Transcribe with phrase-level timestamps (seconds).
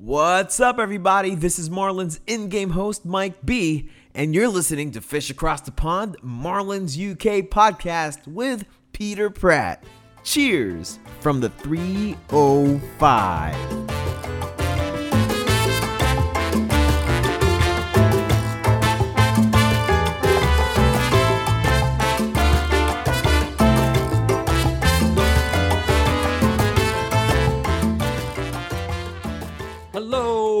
[0.00, 1.34] What's up, everybody?
[1.34, 5.72] This is Marlins in game host Mike B, and you're listening to Fish Across the
[5.72, 9.82] Pond, Marlins UK podcast with Peter Pratt.
[10.22, 13.97] Cheers from the 305.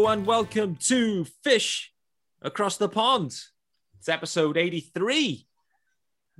[0.08, 1.92] And welcome to Fish
[2.40, 3.38] Across the Pond.
[3.98, 5.46] It's episode 83.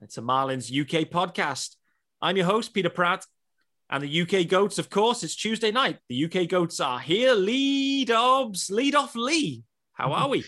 [0.01, 1.77] It's a Marlins UK podcast.
[2.23, 3.27] I'm your host, Peter Pratt,
[3.91, 5.99] and the UK Goats, of course, it's Tuesday night.
[6.09, 7.35] The UK Goats are here.
[7.35, 9.65] Lee Dobbs, lead off Lee.
[9.93, 10.47] How are we?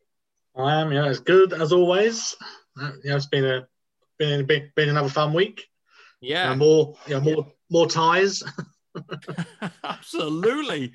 [0.56, 2.36] I am, yeah, it's good as always.
[2.80, 3.66] Uh, yeah, it's been a
[4.16, 5.66] been been, been another fun week.
[6.20, 8.44] Yeah, Uh, more, yeah, more more ties.
[9.84, 10.92] absolutely.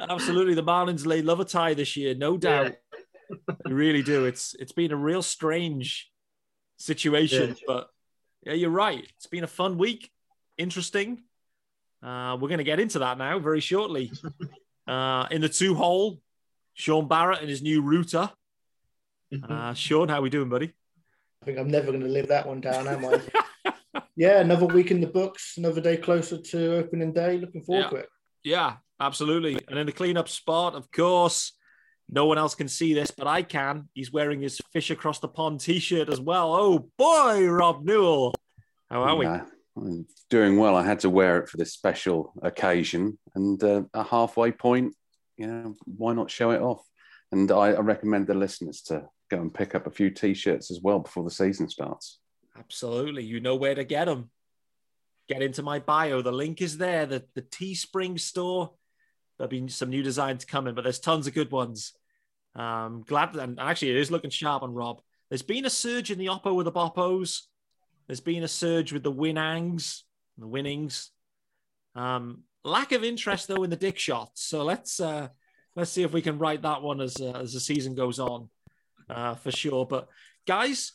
[0.00, 0.54] Absolutely.
[0.54, 2.72] The Marlins lay love a tie this year, no doubt.
[3.64, 4.26] They really do.
[4.26, 6.10] It's it's been a real strange
[6.76, 7.64] situation, Yeah.
[7.66, 7.88] but
[8.44, 9.06] yeah, you're right.
[9.16, 10.10] It's been a fun week,
[10.58, 11.22] interesting.
[12.02, 14.10] Uh, we're going to get into that now very shortly.
[14.86, 16.20] Uh, in the two hole,
[16.74, 18.30] Sean Barrett and his new router.
[19.48, 20.72] Uh, Sean, how are we doing, buddy?
[21.42, 24.02] I think I'm never going to live that one down, am I?
[24.16, 27.38] yeah, another week in the books, another day closer to opening day.
[27.38, 27.90] Looking forward Yeah.
[27.90, 28.08] to it.
[28.44, 29.58] Yeah, absolutely.
[29.68, 31.52] And in the cleanup spot, of course,
[32.08, 33.88] no one else can see this, but I can.
[33.94, 36.54] He's wearing his fish across the pond t-shirt as well.
[36.54, 38.34] Oh boy, Rob Newell.
[38.90, 39.26] How are we?
[39.26, 40.76] I'm doing well.
[40.76, 44.94] I had to wear it for this special occasion, and uh, a halfway point,
[45.38, 46.86] you know, why not show it off?
[47.30, 50.80] And I, I recommend the listeners to go and pick up a few t-shirts as
[50.82, 52.18] well before the season starts.
[52.58, 53.24] Absolutely.
[53.24, 54.30] You know where to get them.
[55.28, 56.20] Get into my bio.
[56.20, 57.06] The link is there.
[57.06, 58.72] The the Teespring store.
[59.42, 61.94] There'll be some new designs coming, but there's tons of good ones.
[62.54, 65.00] Um, glad and actually it is looking sharp on Rob.
[65.28, 67.40] There's been a surge in the Oppo with the Boppos.
[68.06, 70.02] There's been a surge with the Winangs,
[70.38, 71.10] the Winnings.
[71.96, 74.44] Um, lack of interest though in the Dick shots.
[74.44, 75.26] So let's uh,
[75.74, 78.48] let's see if we can write that one as uh, as the season goes on,
[79.10, 79.86] uh, for sure.
[79.86, 80.06] But
[80.46, 80.92] guys,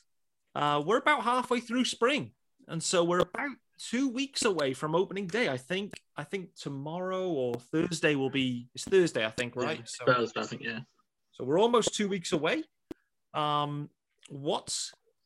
[0.55, 2.31] uh, we're about halfway through spring,
[2.69, 5.49] and so we're about two weeks away from opening day.
[5.49, 5.93] I think.
[6.15, 8.67] I think tomorrow or Thursday will be.
[8.73, 9.81] It's Thursday, I think, right?
[9.85, 10.79] So, Thursday, I think, yeah.
[11.31, 12.63] so we're almost two weeks away.
[13.33, 13.89] Um,
[14.29, 14.75] what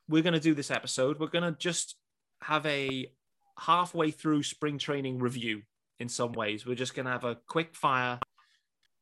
[0.10, 1.20] we're going to do this episode?
[1.20, 1.96] We're going to just
[2.42, 3.08] have a
[3.58, 5.62] halfway through spring training review.
[6.00, 8.20] In some ways, we're just going to have a quick fire.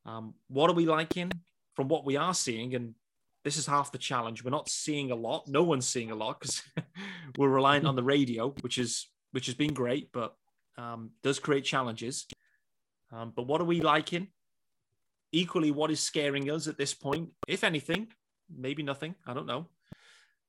[0.05, 1.31] Um, what are we liking
[1.73, 2.75] from what we are seeing?
[2.75, 2.93] And
[3.45, 4.43] this is half the challenge.
[4.43, 5.47] We're not seeing a lot.
[5.47, 6.61] No one's seeing a lot because
[7.37, 10.35] we're relying on the radio, which is which has been great, but
[10.77, 12.27] um, does create challenges.
[13.11, 14.27] Um, but what are we liking?
[15.31, 18.07] Equally, what is scaring us at this point, if anything?
[18.55, 19.15] Maybe nothing.
[19.27, 19.67] I don't know.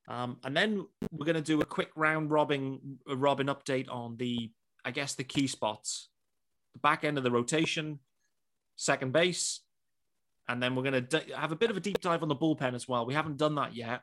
[0.09, 4.51] Um, and then we're going to do a quick round robin, robin update on the,
[4.85, 6.09] I guess, the key spots,
[6.73, 8.01] the back end of the rotation,
[8.77, 9.61] second base,
[10.49, 12.75] and then we're going to have a bit of a deep dive on the bullpen
[12.75, 13.07] as well.
[13.07, 14.01] We haven't done that yet,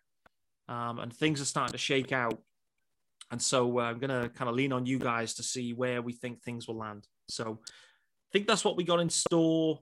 [0.70, 2.40] um, and things are starting to shake out.
[3.32, 6.02] And so uh, I'm going to kind of lean on you guys to see where
[6.02, 7.08] we think things will land.
[7.30, 9.82] So I think that's what we got in store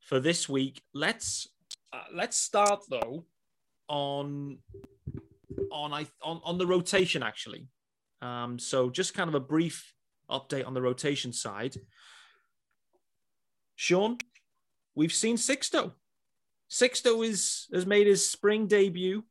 [0.00, 0.82] for this week.
[0.92, 1.48] Let's
[1.92, 3.24] uh, let's start though
[3.88, 4.58] on
[5.70, 7.68] on I on, on the rotation actually.
[8.20, 9.94] Um, so just kind of a brief
[10.30, 11.76] update on the rotation side.
[13.76, 14.18] Sean,
[14.94, 15.92] we've seen Sixto.
[16.70, 19.24] Sixto is has made his spring debut,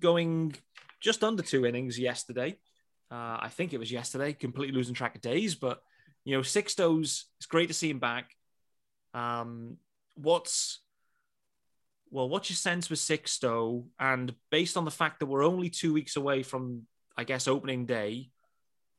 [0.00, 0.54] going
[1.02, 2.56] just under two innings yesterday.
[3.10, 4.32] Uh, I think it was yesterday.
[4.32, 5.82] Completely losing track of days, but
[6.24, 7.26] you know, Sixto's.
[7.38, 8.30] It's great to see him back.
[9.12, 9.76] Um,
[10.14, 10.80] what's
[12.10, 13.84] well, what's your sense with Sixto?
[13.98, 16.82] And based on the fact that we're only two weeks away from,
[17.16, 18.30] I guess, opening day,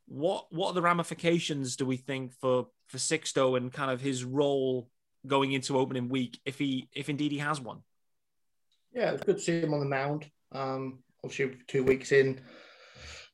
[0.08, 4.24] what what are the ramifications do we think for for Sixto and kind of his
[4.24, 4.90] role
[5.26, 7.80] going into opening week, if he if indeed he has one?
[8.94, 10.30] Yeah, it's good to see him on the mound.
[10.52, 12.40] Um, obviously, two weeks in,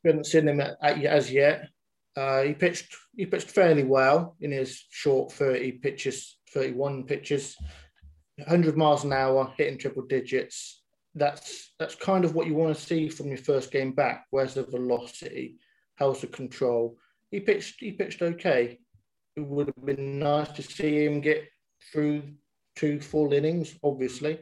[0.04, 1.70] we haven't seen him at, at, as yet.
[2.16, 7.56] Uh, he pitched he pitched fairly well in his short 30 pitches, 31 pitches,
[8.38, 10.84] 100 miles an hour, hitting triple digits.
[11.16, 14.26] That's that's kind of what you want to see from your first game back.
[14.32, 15.58] Where's the velocity?
[15.96, 16.98] How's the control?
[17.32, 18.80] He pitched he pitched okay.
[19.36, 21.48] It would have been nice to see him get
[21.92, 22.24] through
[22.76, 24.40] two full innings, obviously,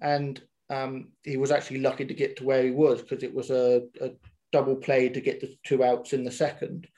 [0.00, 0.40] and
[0.70, 3.82] um, he was actually lucky to get to where he was because it was a,
[4.00, 4.10] a
[4.52, 6.88] double play to get the two outs in the second.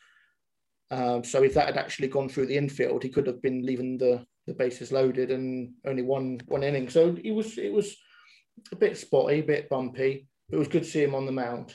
[0.90, 3.98] Um, so if that had actually gone through the infield, he could have been leaving
[3.98, 6.88] the the bases loaded and only one one inning.
[6.88, 7.94] So he was it was
[8.72, 10.26] a bit spotty, a bit bumpy.
[10.48, 11.74] But it was good to see him on the mound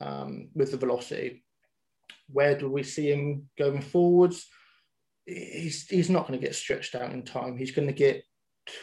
[0.00, 1.44] um, with the velocity.
[2.28, 4.46] Where do we see him going forwards?
[5.26, 7.58] He's he's not going to get stretched out in time.
[7.58, 8.24] He's going to get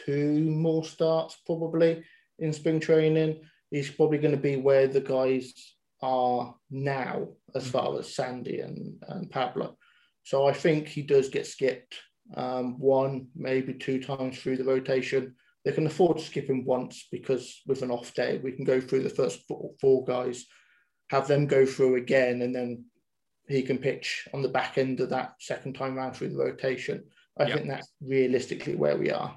[0.05, 2.03] two more starts probably
[2.41, 3.41] in spring training.
[3.69, 5.53] He's probably going to be where the guys
[6.01, 7.71] are now, as mm.
[7.71, 9.77] far as Sandy and, and Pablo.
[10.23, 11.95] So I think he does get skipped
[12.35, 15.35] um, one, maybe two times through the rotation.
[15.63, 18.81] They can afford to skip him once because with an off day, we can go
[18.81, 20.45] through the first four, four guys,
[21.09, 22.85] have them go through again, and then
[23.47, 27.03] he can pitch on the back end of that second time round through the rotation.
[27.39, 27.57] I yep.
[27.57, 29.35] think that's realistically where we are.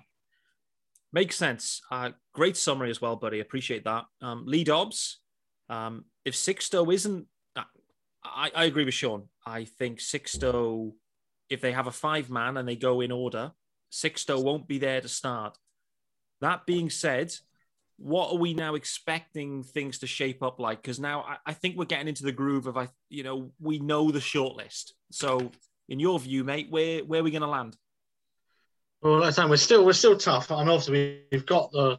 [1.14, 1.80] Makes sense.
[1.92, 3.38] Uh, great summary as well, buddy.
[3.38, 4.06] Appreciate that.
[4.20, 5.20] Um, Lee Dobbs,
[5.70, 7.62] um, if Sixto isn't, uh,
[8.24, 9.28] I, I agree with Sean.
[9.46, 10.90] I think Sixto,
[11.48, 13.52] if they have a five man and they go in order,
[13.92, 15.56] Sixto won't be there to start.
[16.40, 17.32] That being said,
[17.96, 20.82] what are we now expecting things to shape up like?
[20.82, 23.78] Because now I, I, think we're getting into the groove of I, you know, we
[23.78, 24.90] know the shortlist.
[25.12, 25.52] So,
[25.88, 27.76] in your view, mate, where where are we going to land?
[29.04, 30.50] Well, like I say, we're still we're still tough.
[30.50, 31.98] I mean, obviously we've got the,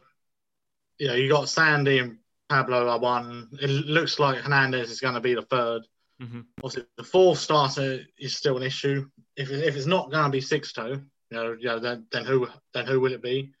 [0.98, 2.18] you know, you got Sandy and
[2.48, 3.48] Pablo are one.
[3.60, 5.82] It looks like Hernandez is going to be the 3rd
[6.20, 6.40] mm-hmm.
[6.64, 9.08] Obviously, the fourth starter is still an issue.
[9.36, 11.00] If, if it's not going to be Sixto,
[11.30, 13.52] you know, you know, then, then who then who will it be?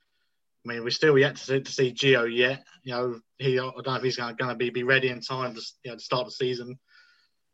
[0.64, 2.64] I mean, we're still yet to see, to see Gio yet.
[2.82, 5.54] You know, he I don't know if he's going to be be ready in time
[5.54, 6.80] to you know to start the season.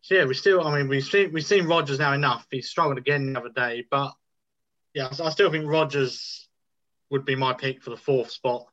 [0.00, 0.66] So yeah, we still.
[0.66, 2.46] I mean, we've seen we've seen Rogers now enough.
[2.50, 4.14] He struggled again the other day, but
[4.94, 6.48] yeah, I still think Rogers
[7.10, 8.66] would be my pick for the fourth spot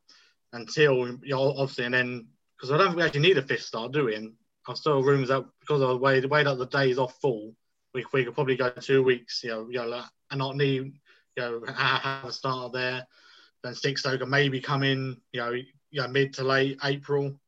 [0.54, 2.28] until you know, obviously, and then
[2.58, 4.16] because I don't think we actually need a fifth star, do we?
[4.16, 4.34] And
[4.68, 7.20] I still rumors that because of the way the way that the day is off
[7.22, 7.54] full,
[7.94, 10.94] we, we could probably go two weeks, you know, you know, and not need
[11.38, 13.08] you know have a starter there.
[13.64, 17.40] Then Sixto can maybe come in, you know, you know, mid to late April.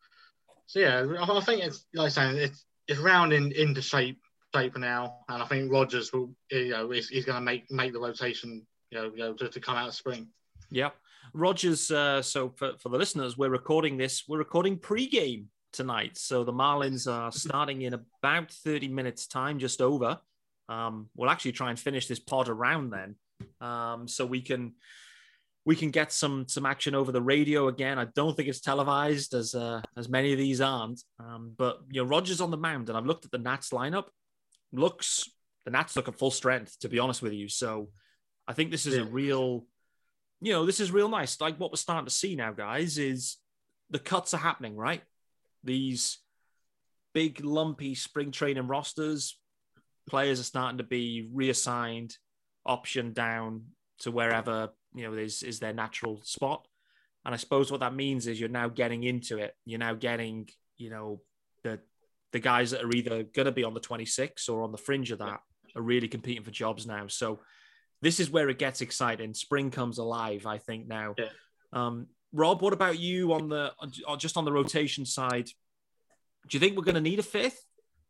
[0.67, 4.20] So yeah, I think it's like I'm saying it's it's rounding into shape
[4.55, 7.93] shape now, and I think Rogers will, you know, he's, is going to make make
[7.93, 10.27] the rotation, you know, you know to, to come out of spring.
[10.69, 10.89] Yeah,
[11.33, 11.91] Rogers.
[11.91, 14.23] Uh, so for, for the listeners, we're recording this.
[14.27, 16.17] We're recording pre-game tonight.
[16.17, 20.19] So the Marlins are starting in about thirty minutes time, just over.
[20.69, 23.15] Um, we'll actually try and finish this pod around then,
[23.59, 24.73] um, so we can
[25.65, 27.99] we can get some some action over the radio again.
[27.99, 31.01] I don't think it's televised as uh, as many of these aren't.
[31.19, 34.05] Um, but you know, Rogers on the mound, and I've looked at the Nats lineup
[34.73, 35.29] looks
[35.65, 37.47] the Nats look at full strength, to be honest with you.
[37.47, 37.89] So
[38.47, 39.03] I think this is yeah.
[39.03, 39.65] a real,
[40.41, 41.39] you know, this is real nice.
[41.39, 43.37] Like what we're starting to see now, guys, is
[43.89, 45.03] the cuts are happening, right?
[45.63, 46.17] These
[47.13, 49.37] big lumpy spring training rosters,
[50.09, 52.17] players are starting to be reassigned,
[52.65, 53.65] option down
[53.99, 56.67] to wherever you know is is their natural spot.
[57.23, 59.55] And I suppose what that means is you're now getting into it.
[59.65, 61.21] You're now getting, you know,
[61.63, 61.79] the
[62.31, 65.11] the guys that are either going to be on the 26 or on the fringe
[65.11, 65.39] of that
[65.75, 67.07] are really competing for jobs now.
[67.07, 67.39] So
[68.01, 69.33] this is where it gets exciting.
[69.33, 71.15] Spring comes alive, I think now.
[71.17, 71.25] Yeah.
[71.73, 73.71] Um, Rob, what about you on the
[74.17, 75.47] just on the rotation side?
[76.47, 77.63] Do you think we're going to need a fifth,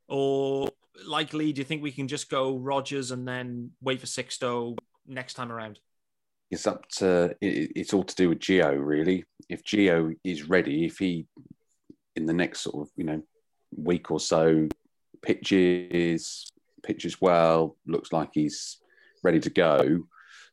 [0.08, 0.70] or
[1.06, 4.78] likely do you think we can just go Rogers and then wait for Sixto
[5.08, 5.80] next time around?
[6.52, 9.24] It's up to it's all to do with Gio really.
[9.50, 11.26] If Gio is ready, if he
[12.16, 13.22] in the next sort of you know
[13.76, 14.68] week or so
[15.22, 16.52] pitches
[16.82, 18.78] pitches well, looks like he's
[19.24, 20.04] ready to go,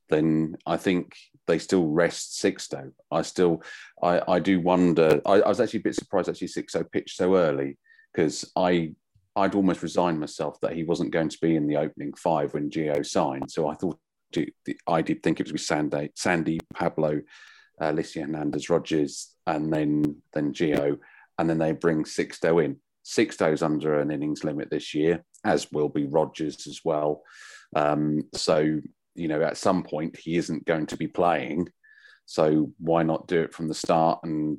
[0.08, 2.92] then I think they still rest Sixto.
[3.10, 3.62] I still,
[4.02, 5.20] I, I do wonder.
[5.25, 7.78] I, I was actually a bit surprised actually Sixto pitched so early
[8.12, 8.92] because I,
[9.37, 12.70] I'd almost resigned myself that he wasn't going to be in the opening five when
[12.70, 13.50] Gio signed.
[13.50, 13.98] So I thought
[14.87, 17.20] I did think it was with Sandy, Sandy Pablo,
[17.80, 20.98] uh, Licia Hernandez, Rogers, and then then Gio,
[21.38, 22.76] and then they bring Sixto in.
[23.08, 27.22] Sixto's under an innings limit this year, as will be Rogers as well.
[27.74, 28.80] Um, so,
[29.14, 31.68] you know, at some point he isn't going to be playing.
[32.26, 34.58] So why not do it from the start and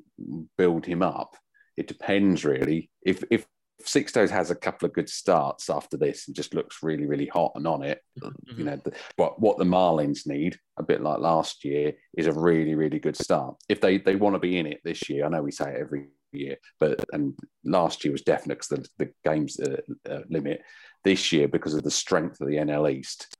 [0.57, 1.35] build him up?
[1.77, 2.89] It depends really.
[3.05, 3.45] If if
[3.81, 7.53] Sixto's has a couple of good starts after this and just looks really, really hot
[7.55, 8.01] and on it.
[8.21, 8.59] Mm-hmm.
[8.59, 12.33] You know, the, what what the Marlins need, a bit like last year, is a
[12.33, 13.55] really, really good start.
[13.69, 15.79] If they they want to be in it this year, I know we say it
[15.79, 18.67] every year, but and last year was definite because
[18.97, 19.77] the, the games uh,
[20.09, 20.61] uh, limit.
[21.03, 23.37] This year, because of the strength of the NL East,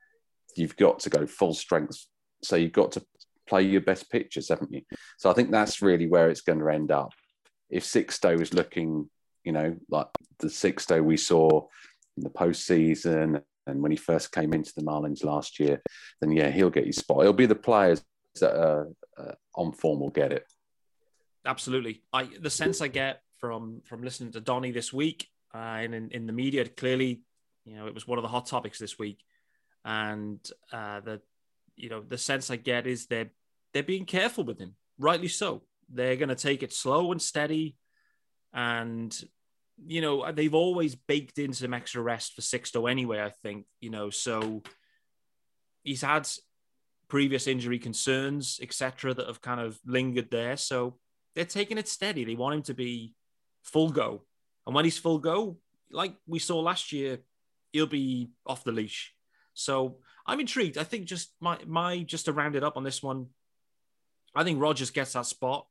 [0.55, 2.05] you've got to go full strength.
[2.41, 3.05] So you've got to
[3.48, 4.81] play your best pitchers, haven't you?
[5.17, 7.12] So I think that's really where it's going to end up.
[7.69, 9.10] If Sixto is looking,
[9.43, 10.08] you know, like
[10.39, 11.67] the Sixto we saw
[12.15, 15.81] in the postseason and when he first came into the Marlins last year,
[16.22, 17.22] then yeah, he'll get his spot.
[17.22, 18.03] It'll be the players
[18.39, 20.46] that are uh, on form will get it.
[21.46, 22.03] Absolutely.
[22.12, 26.10] I the sense I get from from listening to Donny this week uh, and in,
[26.12, 27.22] in the media, clearly,
[27.65, 29.24] you know, it was one of the hot topics this week,
[29.84, 30.39] and
[30.72, 31.22] uh, the
[31.75, 33.31] you know the sense I get is they're
[33.74, 35.63] they're being careful with him, rightly so.
[35.91, 37.77] They're going to take it slow and steady,
[38.53, 39.17] and
[39.84, 43.19] you know they've always baked in some extra rest for Sixto anyway.
[43.22, 44.62] I think you know so
[45.84, 46.29] he's had
[47.08, 50.58] previous injury concerns, etc., that have kind of lingered there.
[50.58, 51.00] So
[51.39, 52.25] they're taking it steady.
[52.25, 53.13] They want him to be
[53.63, 54.24] full go,
[54.67, 55.55] and when he's full go,
[55.89, 57.19] like we saw last year,
[57.72, 59.13] he'll be off the leash.
[59.53, 60.77] So I'm intrigued.
[60.77, 63.27] I think just my my just to round it up on this one,
[64.36, 65.65] I think Rogers gets that spot.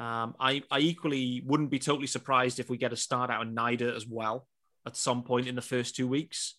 [0.00, 3.54] Um, I I equally wouldn't be totally surprised if we get a start out in
[3.54, 4.48] Nida as well
[4.84, 6.56] at some point in the first two weeks,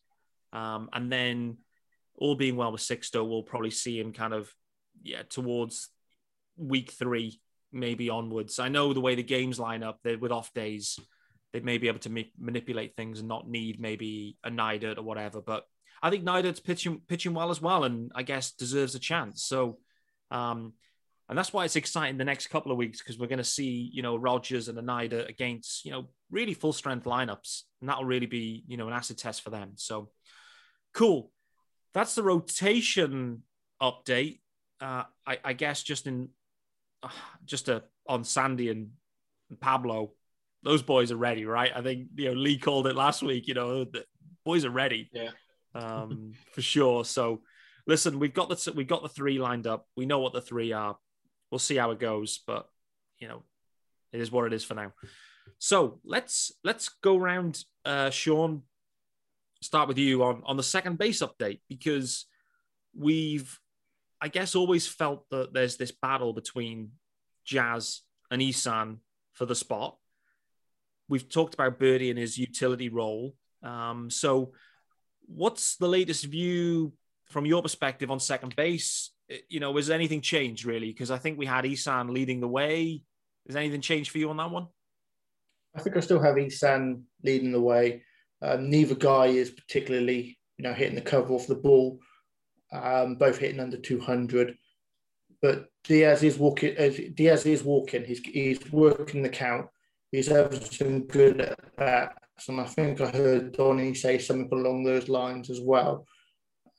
[0.53, 1.57] um, and then
[2.17, 4.49] all being well with Sixto, we'll probably see him kind of
[5.03, 5.89] yeah towards
[6.55, 7.41] week three
[7.75, 8.57] maybe onwards.
[8.57, 10.97] I know the way the games line up, they with off days,
[11.53, 15.03] they may be able to ma- manipulate things and not need maybe a Neidert or
[15.03, 15.41] whatever.
[15.41, 15.65] But
[16.01, 19.43] I think Neidert's pitching pitching well as well, and I guess deserves a chance.
[19.43, 19.79] So,
[20.31, 20.73] um,
[21.27, 23.89] and that's why it's exciting the next couple of weeks because we're going to see
[23.93, 28.05] you know Rogers and a Neidert against you know really full strength lineups, and that'll
[28.05, 29.73] really be you know an acid test for them.
[29.75, 30.09] So,
[30.93, 31.31] cool.
[31.93, 33.43] That's the rotation
[33.81, 34.41] update.
[34.81, 36.29] Uh, I, I guess just in
[37.45, 38.91] just a, on Sandy and
[39.59, 40.11] Pablo,
[40.63, 41.71] those boys are ready, right?
[41.75, 43.47] I think you know Lee called it last week.
[43.47, 44.05] You know, the
[44.43, 45.31] boys are ready, yeah,
[45.73, 47.05] um, for sure.
[47.05, 47.41] So,
[47.87, 49.87] listen, we've got the we've got the three lined up.
[49.95, 50.97] We know what the three are.
[51.51, 52.67] We'll see how it goes, but
[53.19, 53.43] you know,
[54.11, 54.91] it is what it is for now.
[55.59, 58.63] So let's let's go around, uh, Sean.
[59.61, 62.25] Start with you on on the second base update because
[62.97, 63.59] we've
[64.25, 66.93] I guess, always felt that there's this battle between
[67.45, 68.01] Jazz
[68.31, 69.01] and Isan
[69.33, 69.97] for the spot.
[71.07, 73.35] We've talked about Berti and his utility role.
[73.61, 74.53] Um, so,
[75.27, 76.93] what's the latest view
[77.25, 79.11] from your perspective on second base?
[79.47, 80.87] You know, has anything changed really?
[80.87, 83.03] Because I think we had Isan leading the way.
[83.45, 84.65] Has anything changed for you on that one?
[85.75, 88.01] I think I still have Isan leading the way.
[88.41, 91.99] Um, neither guy is particularly, you know, hitting the cover off the ball
[92.83, 94.57] um, both hitting under 200.
[95.41, 96.75] But Diaz is walking.
[97.13, 98.03] Diaz is walking.
[98.03, 99.67] He's he's working the count.
[100.11, 105.09] He's some good at bats, and I think I heard Donny say something along those
[105.09, 106.07] lines as well.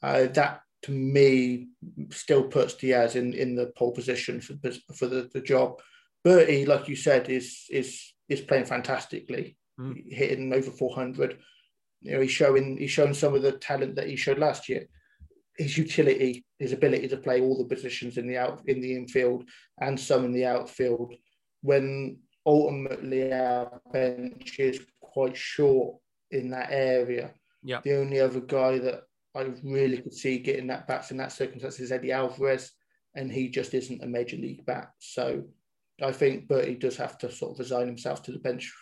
[0.03, 1.69] Uh, that to me
[2.11, 4.55] still puts Diaz in, in the pole position for
[4.95, 5.81] for the, the job.
[6.27, 10.13] Berti, like you said, is is is playing fantastically, mm.
[10.13, 11.39] hitting over 400.
[12.03, 14.89] You know, he's showing he's showing some of the talent that he showed last year
[15.59, 19.49] his utility, his ability to play all the positions in the out in the infield
[19.81, 21.15] and some in the outfield,
[21.63, 25.97] when ultimately our bench is quite short
[26.31, 27.33] in that area.
[27.65, 27.81] Yeah.
[27.83, 29.03] The only other guy that
[29.35, 32.73] I really could see getting that bats in that circumstance is Eddie Alvarez,
[33.15, 34.91] and he just isn't a major league bat.
[34.99, 35.45] So
[36.03, 38.73] I think Berti does have to sort of resign himself to the bench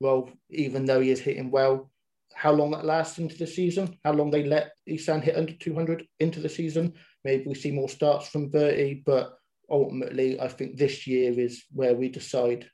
[0.00, 1.90] role, even though he is hitting well
[2.34, 6.06] how long that lasts into the season, how long they let Isan hit under 200
[6.20, 6.94] into the season.
[7.24, 9.34] Maybe we see more starts from Berti, but
[9.70, 12.68] ultimately, I think this year is where we decide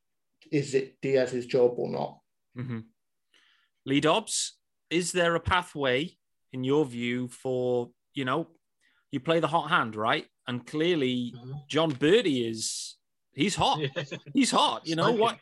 [0.52, 2.18] is it Diaz's job or not.
[2.56, 2.80] Mm-hmm.
[3.84, 4.56] Lee Dobbs,
[4.90, 6.16] is there a pathway,
[6.52, 8.48] in your view, for, you know,
[9.10, 10.26] you play the hot hand, right?
[10.46, 11.52] And clearly, mm-hmm.
[11.68, 12.96] Jon Berti is,
[13.32, 13.80] he's hot.
[13.80, 14.04] Yeah.
[14.32, 14.86] He's hot.
[14.86, 15.38] You know, what?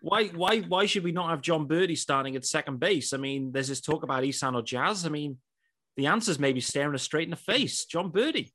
[0.00, 3.12] Why why why should we not have Jon Berti starting at second base?
[3.12, 5.06] I mean, there's this talk about Isan or Jazz.
[5.06, 5.38] I mean,
[5.96, 7.84] the answer's maybe staring us straight in the face.
[7.86, 8.50] Jon Berti,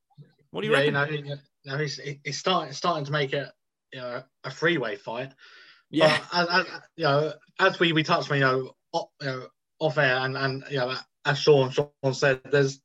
[0.51, 1.25] What do you yeah, reckon?
[1.25, 3.47] You know, he's, he's starting starting to make it
[3.93, 5.33] you know, a freeway fight.
[5.89, 6.17] Yeah.
[6.31, 9.47] But as, as, you know, as we, we touched on, you know, off, you know,
[9.79, 10.95] off air and, and you know,
[11.25, 12.79] as Sean, Sean said, there's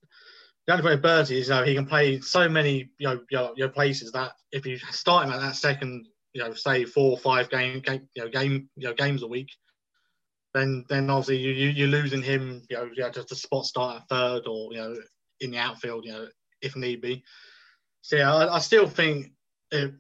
[0.67, 3.53] the only way Berti is, you know, he can play so many, you know, you
[3.57, 6.07] know, places that if you start him at that second
[6.37, 9.27] you know, say four or five game, game you know, game, you know, games a
[9.27, 9.49] week,
[10.53, 14.03] then then obviously you, you you're losing him, you know, yeah, just a spot start
[14.03, 14.95] at third or you know
[15.41, 16.29] in the outfield, you know,
[16.61, 17.25] if need be.
[18.03, 19.33] So yeah, I, I still think
[19.71, 19.95] it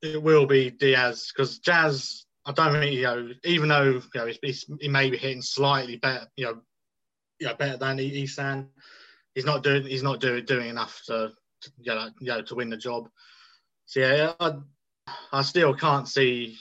[0.00, 2.24] it will be Diaz because Jazz.
[2.46, 5.42] I don't think you know, even though you know he's, he's, he may be hitting
[5.42, 6.60] slightly better, you know,
[7.38, 8.68] you know, better than Isan.
[9.34, 12.54] He's not doing he's not doing doing enough to, to you know, you know to
[12.54, 13.10] win the job.
[13.84, 14.54] So yeah, I,
[15.32, 16.56] I still can't see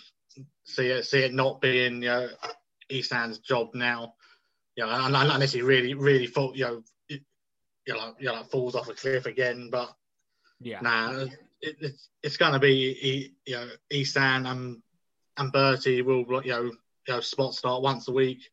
[0.63, 2.29] see it see it not being you know
[2.91, 4.15] Isan's job now.
[4.75, 6.83] You know, unless he really really thought you know
[7.85, 9.69] you know, like, you know, like falls off a cliff again.
[9.71, 9.93] But
[10.59, 10.79] Yeah.
[10.81, 11.25] nah,
[11.61, 14.81] it, it's it's going to be E- you know Isan and
[15.37, 18.49] and Berti will you know you know spot start once a week,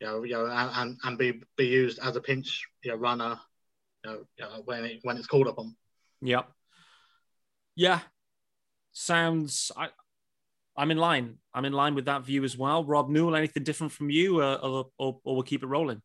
[0.00, 2.96] you know you know and, and, and be be used as a pinch you know
[2.96, 3.38] runner,
[4.04, 5.76] you know, you know when it when it's called upon.
[6.22, 6.48] Yep.
[7.76, 8.00] Yeah.
[8.92, 9.72] Sounds.
[9.76, 9.88] I.
[10.76, 11.36] I'm in line.
[11.52, 12.84] I'm in line with that view as well.
[12.84, 16.00] Rob Newell, anything different from you, uh, or, or, or we'll keep it rolling?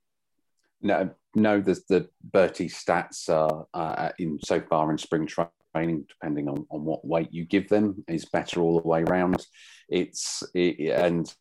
[0.82, 1.62] No, no.
[1.62, 6.84] The the Berti stats are uh, in so far in spring training, depending on, on
[6.84, 9.46] what weight you give them, is better all the way around.
[9.88, 11.34] It's it, and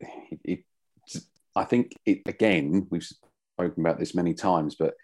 [0.00, 1.22] it, it,
[1.54, 2.88] I think it again.
[2.90, 3.06] We've
[3.58, 4.94] spoken about this many times, but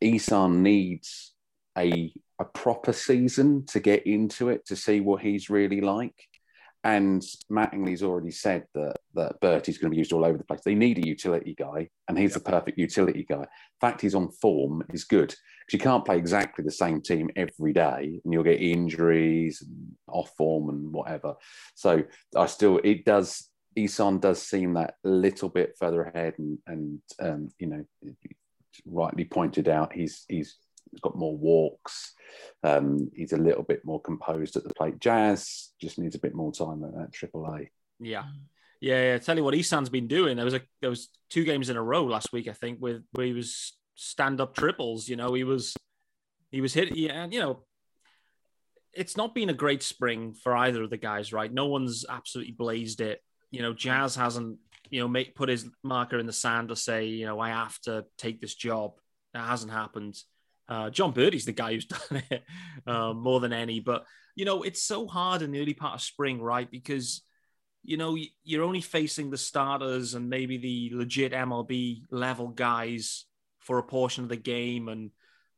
[0.00, 1.34] Isan needs
[1.76, 6.14] a a proper season to get into it to see what he's really like.
[6.82, 10.60] And Mattingly's already said that that Berti's going to be used all over the place.
[10.62, 13.40] They need a utility guy, and he's the perfect utility guy.
[13.40, 13.48] The
[13.80, 17.72] fact he's on form is good because you can't play exactly the same team every
[17.72, 21.36] day, and you'll get injuries, and off form, and whatever.
[21.74, 22.02] So
[22.36, 23.48] I still, it does.
[23.76, 27.84] Isan does seem that little bit further ahead, and and um, you know,
[28.84, 30.58] rightly pointed out, he's he's
[31.00, 32.14] got more walks.
[32.62, 34.98] Um, he's a little bit more composed at the plate.
[34.98, 37.70] Jazz just needs a bit more time at that Triple A.
[38.00, 38.24] Yeah.
[38.80, 39.18] Yeah, yeah.
[39.18, 40.36] Tell you what, Isan's been doing.
[40.36, 43.02] There was a there was two games in a row last week, I think, with
[43.12, 45.08] where he was stand up triples.
[45.08, 45.74] You know, he was
[46.50, 46.94] he was hit.
[46.94, 47.64] Yeah, and you know,
[48.92, 51.52] it's not been a great spring for either of the guys, right?
[51.52, 53.22] No one's absolutely blazed it.
[53.50, 54.58] You know, Jazz hasn't
[54.90, 57.78] you know make put his marker in the sand to say you know I have
[57.82, 58.92] to take this job.
[59.32, 60.16] That hasn't happened.
[60.68, 62.44] Uh, Jon Berti's the guy who's done it
[62.86, 63.80] um, more than any.
[63.80, 64.04] But
[64.34, 66.70] you know, it's so hard in the early part of spring, right?
[66.70, 67.22] Because
[67.82, 73.26] you know you're only facing the starters and maybe the legit MLB level guys
[73.60, 75.10] for a portion of the game, and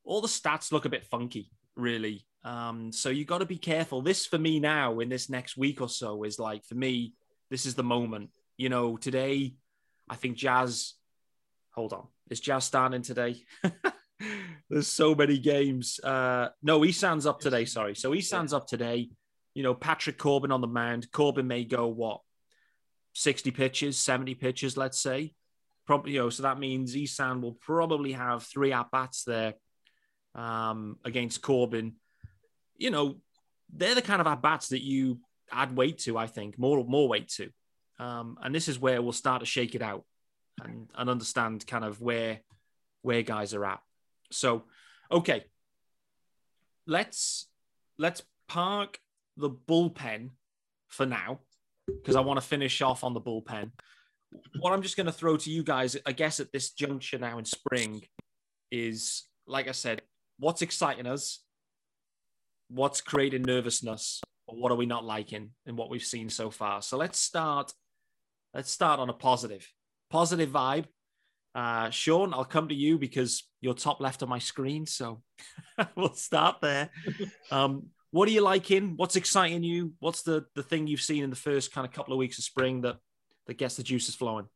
[0.04, 2.26] all the stats look a bit funky, really.
[2.44, 4.02] Um, so you got to be careful.
[4.02, 7.14] This for me now in this next week or so is like for me,
[7.50, 8.30] this is the moment.
[8.56, 9.54] You know, today
[10.08, 10.94] I think Jazz.
[11.72, 13.36] Hold on, is Jazz starting today?
[14.70, 16.00] There's so many games.
[16.02, 17.64] Uh, no, stands up today.
[17.64, 17.94] Sorry.
[17.94, 19.10] So Isan's up today.
[19.54, 21.10] You know, Patrick Corbin on the mound.
[21.12, 22.20] Corbin may go what,
[23.14, 25.34] 60 pitches, 70 pitches, let's say.
[25.86, 29.54] Probably, you know, so that means Isan will probably have three at bats there
[30.34, 31.94] um, against Corbin.
[32.76, 33.16] You know,
[33.72, 37.08] they're the kind of at bats that you add weight to, I think, more more
[37.08, 37.50] weight to.
[37.98, 40.04] Um, and this is where we'll start to shake it out
[40.62, 42.40] and, and understand kind of where
[43.02, 43.80] where guys are at.
[44.30, 44.64] So,
[45.10, 45.44] okay,
[46.86, 47.48] let's
[47.98, 48.98] let's park
[49.36, 50.30] the bullpen
[50.88, 51.40] for now
[51.86, 53.70] because I want to finish off on the bullpen.
[54.60, 57.38] What I'm just going to throw to you guys, I guess, at this juncture now
[57.38, 58.02] in spring,
[58.70, 60.02] is like I said,
[60.38, 61.42] what's exciting us,
[62.68, 66.82] what's creating nervousness, or what are we not liking in what we've seen so far.
[66.82, 67.72] So let's start.
[68.54, 69.70] Let's start on a positive,
[70.10, 70.86] positive vibe.
[71.56, 74.84] Uh, Sean, I'll come to you because you're top left on my screen.
[74.84, 75.22] So
[75.96, 76.90] we'll start there.
[77.50, 78.92] Um, what are you liking?
[78.96, 79.94] What's exciting you?
[79.98, 82.44] What's the, the thing you've seen in the first kind of couple of weeks of
[82.44, 82.98] spring that,
[83.46, 84.46] that gets the juices flowing?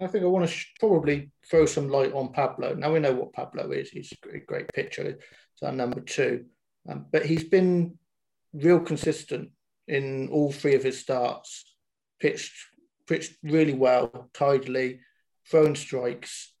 [0.00, 2.74] I think I want to sh- probably throw some light on Pablo.
[2.74, 3.90] Now we know what Pablo is.
[3.90, 5.02] He's a great, great pitcher.
[5.02, 6.44] It's our number two.
[6.88, 7.98] Um, but he's been
[8.52, 9.50] real consistent
[9.88, 11.74] in all three of his starts.
[12.20, 12.52] Pitched,
[13.08, 15.00] pitched really well, tidily,
[15.50, 16.52] thrown strikes,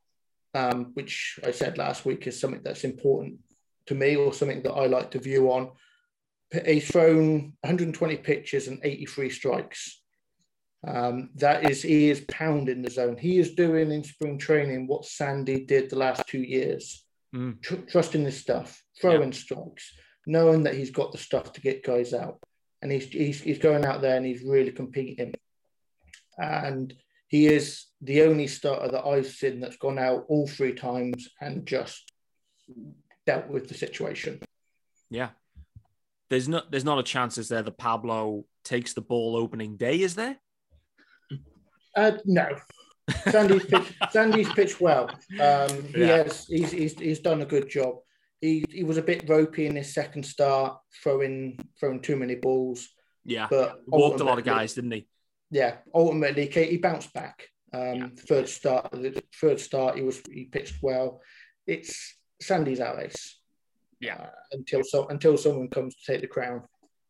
[0.54, 3.38] um, which I said last week is something that's important
[3.86, 5.72] to me or something that I like to view on.
[6.64, 10.00] He's thrown 120 pitches and 83 strikes.
[10.86, 13.16] Um, that is, he is pounding the zone.
[13.16, 17.00] He is doing in spring training what Sandy did the last two years,
[17.34, 17.60] Mm.
[17.62, 19.92] tr- trusting his stuff, throwing strikes,
[20.24, 22.38] knowing that he's got the stuff to get guys out,
[22.80, 25.34] and he's he's, he's going out there and he's really competing.
[26.38, 26.94] And
[27.26, 31.66] he is the only starter that I've seen that's gone out all three times and
[31.66, 32.12] just
[33.26, 34.40] dealt with the situation.
[35.10, 35.30] Yeah.
[36.30, 40.00] There's not there's not a chance is there that Pablo takes the ball opening day,
[40.00, 40.36] is there?
[41.96, 42.48] Uh, no,
[43.30, 45.08] Sandy's pitched, Sandy's pitched well.
[45.40, 46.24] Um, he Yeah.
[46.24, 47.96] has he's, he's he's done a good job.
[48.40, 52.88] He he was a bit ropey in his second start, throwing throwing too many balls,
[53.24, 53.46] Yeah.
[53.48, 55.08] but Walked a lot of guys, didn't he?
[55.50, 57.48] Yeah, ultimately he he bounced back.
[57.74, 58.08] Um, Yeah.
[58.28, 61.20] Third start, the third start, he was he pitched well.
[61.66, 63.38] It's Sandy's our ace.
[64.00, 64.16] Yeah.
[64.16, 66.62] Uh, until so until someone comes to take the crown.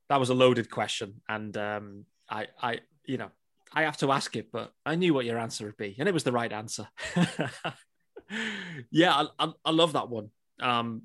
[0.09, 1.21] That was a loaded question.
[1.29, 3.31] And um I I you know,
[3.73, 6.15] I have to ask it, but I knew what your answer would be, and it
[6.15, 6.89] was the right answer.
[8.91, 10.31] yeah, I, I, I love that one.
[10.61, 11.03] Um,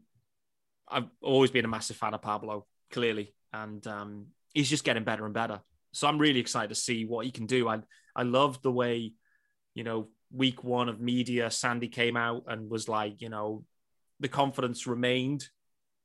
[0.87, 5.25] I've always been a massive fan of Pablo, clearly, and um, he's just getting better
[5.25, 5.59] and better.
[5.91, 7.67] So I'm really excited to see what he can do.
[7.67, 7.81] I
[8.15, 9.13] I love the way,
[9.73, 13.63] you know, week one of media, Sandy came out and was like, you know,
[14.19, 15.47] the confidence remained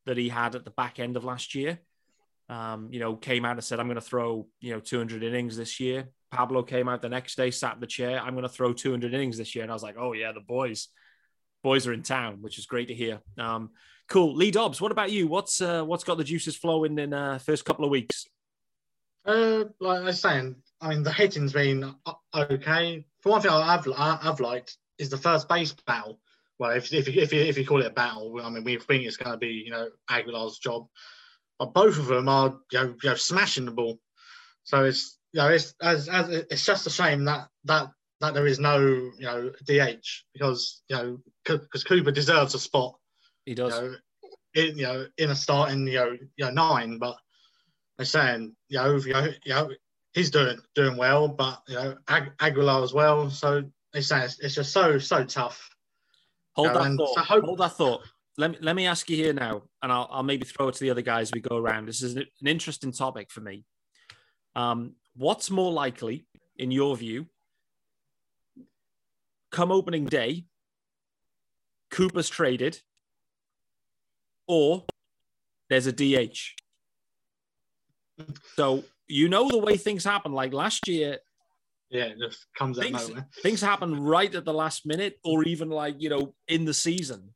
[0.07, 1.79] that he had at the back end of last year.
[2.49, 5.57] Um, you know, came out and said, I'm going to throw, you know, 200 innings
[5.57, 6.09] this year.
[6.31, 8.21] Pablo came out the next day, sat in the chair.
[8.21, 9.63] I'm going to throw 200 innings this year.
[9.63, 10.89] And I was like, oh, yeah, the boys,
[11.63, 13.21] boys are in town, which is great to hear.
[13.39, 13.71] Um,
[14.09, 14.35] cool.
[14.35, 15.27] Lee Dobbs, what about you?
[15.27, 18.27] What's uh, what's got the juices flowing in uh, first couple of weeks?
[19.25, 21.95] Uh, like I was saying, I mean, the hitting's been
[22.35, 23.07] okay.
[23.21, 26.21] For one thing, I've I've liked is the first base battle.
[26.59, 29.05] Well, if if if you, if you call it a battle, I mean, we think
[29.05, 30.87] it's going to be you know Aguilar's job,
[31.59, 33.99] but both of them are you know, you know smashing the ball.
[34.65, 38.47] So it's you know it's as, as it's just a shame that that that there
[38.47, 42.97] is no you know DH because you know because Cooper deserves a spot.
[43.47, 43.75] He does.
[43.75, 43.97] You know,
[44.55, 47.17] in, you know, in a starting you know, you know nine, but
[47.97, 49.71] they're saying you know, you know, you know
[50.15, 53.31] he's doing doing well, but you know Ag- Aguilar as well.
[53.31, 55.69] So they say it's, it's, just so so tough.
[56.55, 57.15] Hold you know, that thought.
[57.15, 58.01] So hope- Hold that thought.
[58.37, 60.81] Let me let me ask you here now, and I'll I'll maybe throw it to
[60.81, 61.87] the other guys we go around.
[61.87, 63.65] This is an, an interesting topic for me.
[64.57, 66.27] Um, what's more likely,
[66.57, 67.27] in your view,
[69.53, 70.47] come opening day,
[71.91, 72.81] Cooper's traded,
[74.49, 74.85] or
[75.71, 76.55] there's a DH?
[78.57, 80.33] So you know the way things happen.
[80.33, 81.19] Like last year,
[81.91, 83.11] yeah, it just comes out things,
[83.43, 87.31] things happen right at the last minute, or even like you know in the season.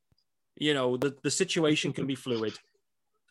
[0.57, 2.55] You know the the situation can be fluid.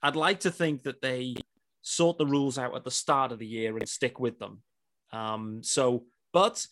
[0.03, 1.35] I'd like to think that they
[1.81, 4.61] sort the rules out at the start of the year and stick with them.
[5.11, 6.65] Um, so, but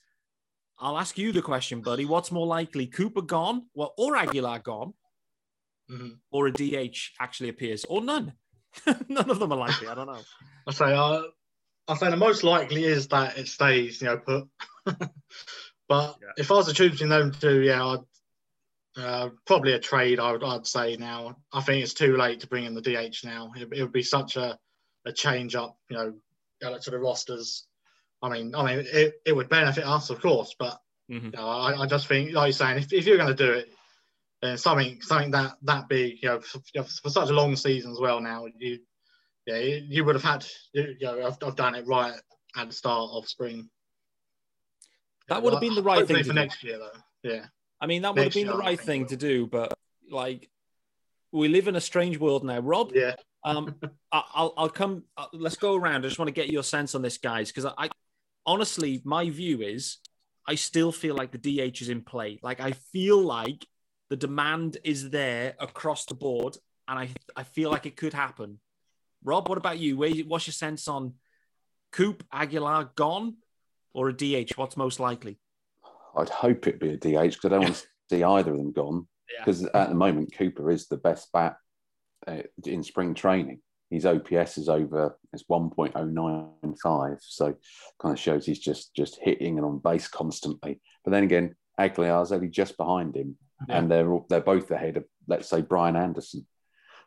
[0.78, 2.06] I'll ask you the question, buddy.
[2.06, 4.94] What's more likely, Cooper gone, well, or Aguilar gone,
[5.90, 6.10] mm-hmm.
[6.32, 8.34] or a DH actually appears, or none?
[9.10, 9.88] none of them are likely.
[9.88, 10.22] I don't know.
[10.68, 11.22] I say, uh,
[11.88, 14.48] I say the most likely is that it stays, you know, put.
[15.88, 16.32] but yeah.
[16.38, 18.00] if I was to choose between them two, yeah, I'd,
[18.98, 20.20] uh, probably a trade.
[20.20, 21.38] I would, I'd say now.
[21.52, 23.52] I think it's too late to bring in the DH now.
[23.56, 24.58] It, it would be such a,
[25.06, 27.68] a change up, you know, to the rosters.
[28.22, 30.80] I mean, I mean, it, it would benefit us, of course, but
[31.12, 31.26] mm-hmm.
[31.26, 33.52] you know, I, I just think, like you're saying, if, if you're going to do
[33.52, 33.70] it,
[34.56, 38.20] something something that that big, you know, for, for such a long season as well.
[38.22, 38.80] Now you
[39.46, 42.14] yeah, you would have had, you know, I've, I've done it right
[42.56, 43.70] at the start of spring.
[45.28, 47.30] That would have been the right thing for next year, though.
[47.30, 47.46] Yeah.
[47.80, 49.74] I mean, that would next have been the right thing to do, but
[50.10, 50.50] like,
[51.32, 52.60] we live in a strange world now.
[52.60, 53.16] Rob, yeah.
[53.44, 53.76] um,
[54.12, 55.04] I'll, I'll come.
[55.18, 56.06] Uh, let's go around.
[56.06, 57.90] I just want to get your sense on this, guys, because I, I,
[58.46, 59.98] honestly, my view is,
[60.48, 62.40] I still feel like the DH is in play.
[62.42, 63.66] Like, I feel like
[64.10, 68.60] the demand is there across the board, and I, I feel like it could happen.
[69.24, 69.98] Rob, what about you?
[69.98, 71.14] Where, What's your sense on
[71.92, 73.38] Coop, Aguilar gone
[73.94, 74.52] or a DH?
[74.56, 75.40] What's most likely?
[76.16, 78.72] I'd hope it'd be a DH because I don't want to see either of them
[78.72, 79.08] gone.
[79.40, 79.70] Because yeah.
[79.74, 81.58] at the moment, Cooper is the best bat
[82.28, 83.60] uh, in spring training.
[83.90, 87.56] His OPS is over it's 1.095, so
[88.00, 90.82] kind of shows he's just just hitting and on base constantly.
[91.04, 93.78] But then again, Aguilar's only just behind him, yeah.
[93.78, 96.46] and they're they're both ahead of let's say Brian Anderson.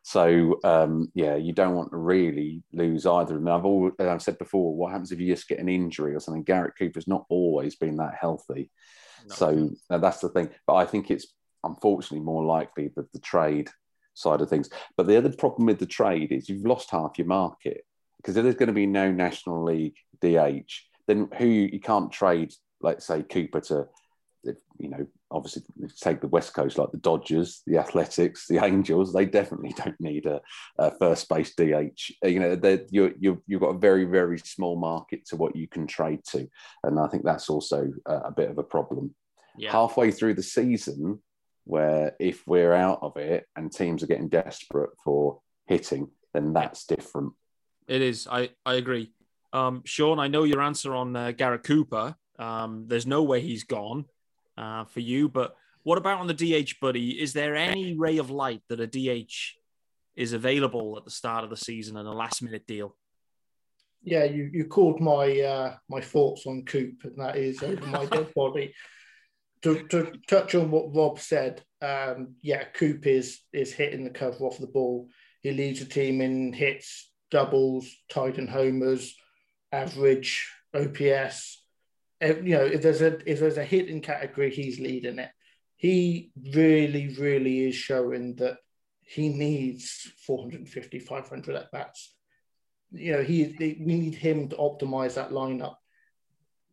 [0.02, 3.48] So um, yeah, you don't want to really lose either of them.
[3.48, 6.44] I've always, I've said before, what happens if you just get an injury or something?
[6.44, 8.70] Garrett Cooper's not always been that healthy,
[9.28, 9.35] no.
[9.35, 10.50] so that's the thing.
[10.66, 11.26] But I think it's
[11.64, 13.68] unfortunately more likely that the trade
[14.14, 14.70] side of things.
[14.96, 17.85] But the other problem with the trade is you've lost half your market
[18.18, 20.72] because if there's going to be no National League DH,
[21.07, 23.87] then who you can't trade, let's say Cooper to,
[24.78, 25.62] you know, obviously
[26.00, 29.12] take the West Coast like the Dodgers, the Athletics, the Angels.
[29.12, 30.40] They definitely don't need a,
[30.78, 32.12] a first base DH.
[32.22, 35.87] You know, you you you've got a very very small market to what you can
[35.87, 36.48] trade to,
[36.84, 39.14] and I think that's also a, a bit of a problem.
[39.56, 39.72] Yeah.
[39.72, 41.20] Halfway through the season,
[41.64, 46.87] where if we're out of it and teams are getting desperate for hitting, then that's
[46.87, 47.32] different.
[47.88, 48.28] It is.
[48.30, 49.12] I I agree.
[49.52, 52.14] Um, Sean, I know your answer on uh, Garrett Cooper.
[52.38, 54.04] Um, there's no way he's gone
[54.58, 55.28] uh, for you.
[55.28, 57.10] But what about on the DH, buddy?
[57.10, 59.32] Is there any ray of light that a DH
[60.16, 62.96] is available at the start of the season and a last minute deal?
[64.02, 68.06] Yeah, you, you called my uh, my thoughts on Coop, and that is over my
[68.06, 68.74] dead body.
[69.62, 74.44] To, to touch on what Rob said, um, yeah, Coop is is hitting the cover
[74.44, 75.08] off the ball.
[75.42, 79.16] He leads the team in hits, doubles, tight and homers,
[79.72, 81.57] average, OPS,
[82.20, 85.31] you know, if there's a if there's a hitting category, he's leading it.
[85.76, 88.59] he really, really is showing that
[89.02, 92.14] he needs 450, 500 at bats.
[92.90, 95.76] You know, he, we need him to optimize that lineup.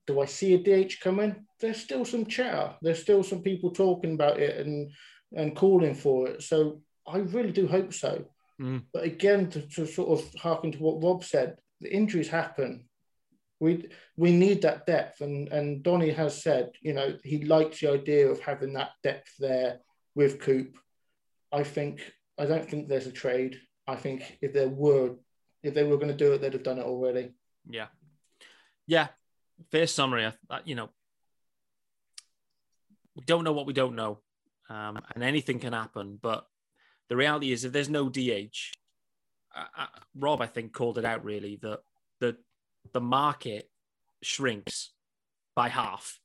[0.07, 1.45] Do I see a DH coming?
[1.59, 2.73] There's still some chatter.
[2.81, 4.91] There's still some people talking about it and
[5.33, 6.43] and calling for it.
[6.43, 8.25] So I really do hope so.
[8.59, 8.83] Mm.
[8.93, 12.85] But again, to, to sort of harken to what Rob said, the injuries happen.
[13.59, 17.91] We we need that depth, and and Donny has said, you know, he likes the
[17.91, 19.79] idea of having that depth there
[20.13, 20.77] with Coop.
[21.51, 22.01] I think
[22.37, 23.59] I don't think there's a trade.
[23.87, 25.15] I think if there were,
[25.63, 27.31] if they were going to do it, they'd have done it already.
[27.69, 27.87] Yeah,
[28.87, 29.07] yeah.
[29.71, 30.25] Fair summary.
[30.49, 30.89] I, you know,
[33.15, 34.19] we don't know what we don't know,
[34.69, 36.19] um, and anything can happen.
[36.21, 36.45] But
[37.07, 38.75] the reality is, if there's no DH,
[39.55, 41.79] uh, Rob, I think, called it out really that
[42.93, 43.69] the market
[44.23, 44.91] shrinks
[45.55, 46.19] by half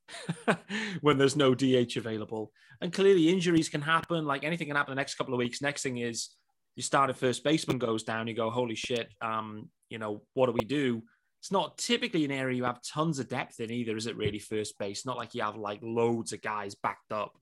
[1.00, 2.52] when there's no DH available.
[2.80, 4.24] And clearly, injuries can happen.
[4.24, 5.62] Like anything can happen the next couple of weeks.
[5.62, 6.30] Next thing is
[6.76, 8.26] you start at first baseman goes down.
[8.26, 9.12] You go, holy shit.
[9.20, 11.02] Um, you know, what do we do?
[11.40, 14.16] It's not typically an area you have tons of depth in either, is it?
[14.16, 15.06] Really, first base.
[15.06, 17.32] Not like you have like loads of guys backed up.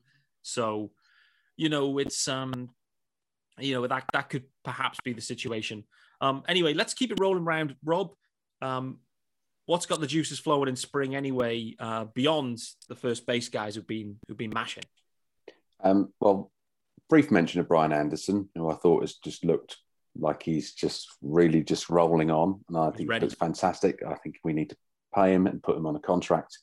[0.42, 0.90] So,
[1.56, 2.70] you know, it's um,
[3.58, 5.84] you know that that could perhaps be the situation.
[6.20, 7.74] Um, anyway, let's keep it rolling around.
[7.84, 8.12] Rob,
[8.62, 8.98] um,
[9.68, 11.76] what's got the juices flowing in spring anyway?
[11.78, 14.84] Uh, beyond the first base guys who've been who've been mashing.
[15.84, 16.50] Um, well,
[17.08, 19.76] brief mention of Brian Anderson, who I thought has just looked
[20.18, 24.02] like he's just really just rolling on, and I think it's fantastic.
[24.04, 24.76] I think we need to
[25.14, 26.58] pay him and put him on a contract.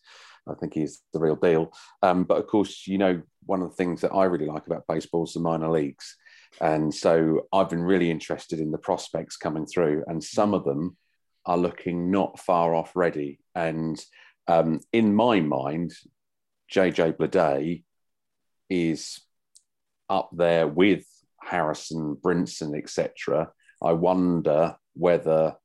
[0.48, 1.72] I think he's the real deal.
[2.02, 4.86] Um, but of course, you know, one of the things that I really like about
[4.88, 6.18] baseball is the minor leagues.
[6.62, 10.98] And so I've been really interested in the prospects coming through, and some of them
[11.46, 13.40] are looking not far off ready.
[13.54, 14.04] And
[14.48, 15.94] um, in my mind,
[16.72, 17.84] JJ Bleday
[18.70, 19.20] is
[20.10, 21.06] up there with
[21.42, 23.52] Harrison, Brinson, etc.
[23.82, 25.56] I wonder whether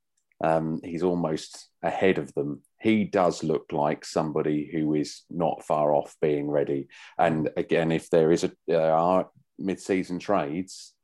[0.43, 2.62] um, he's almost ahead of them.
[2.81, 6.88] He does look like somebody who is not far off being ready.
[7.19, 10.95] And again, if there is a there are mid-season trades,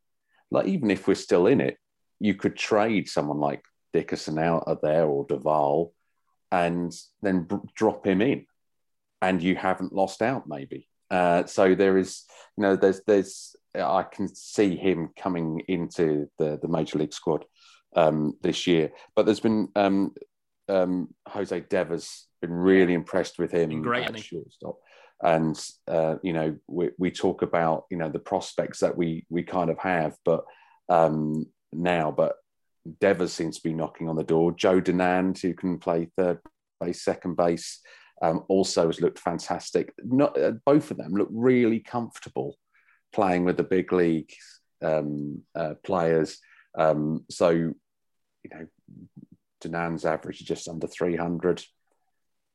[0.51, 1.77] like even if we're still in it,
[2.19, 3.63] you could trade someone like
[3.97, 5.95] Dickerson out of there or Duvall,
[6.53, 8.45] and then b- drop him in,
[9.23, 10.87] and you haven't lost out maybe.
[11.11, 12.25] Uh, so there is,
[12.59, 17.47] you know, there's there's I can see him coming into the the major league squad
[17.95, 18.93] um, this year.
[19.15, 20.13] But there's been um,
[20.69, 24.77] um, Jose Devers been really impressed with him been great at shortstop.
[25.23, 29.43] And uh, you know, we, we talk about you know the prospects that we we
[29.43, 30.45] kind of have, but
[30.91, 32.35] um, now, but
[33.01, 34.53] Devers seems to be knocking on the door.
[34.53, 36.39] Joe Dunand, who can play third
[36.81, 37.81] base, second base,
[38.23, 39.93] um, also has looked fantastic.
[40.03, 42.57] Not uh, both of them look really comfortable
[43.13, 44.33] playing with the big league
[44.83, 46.39] um, uh, players.
[46.77, 47.75] Um, so, you
[48.51, 48.67] know,
[49.63, 51.65] Dunand's average is just under 300.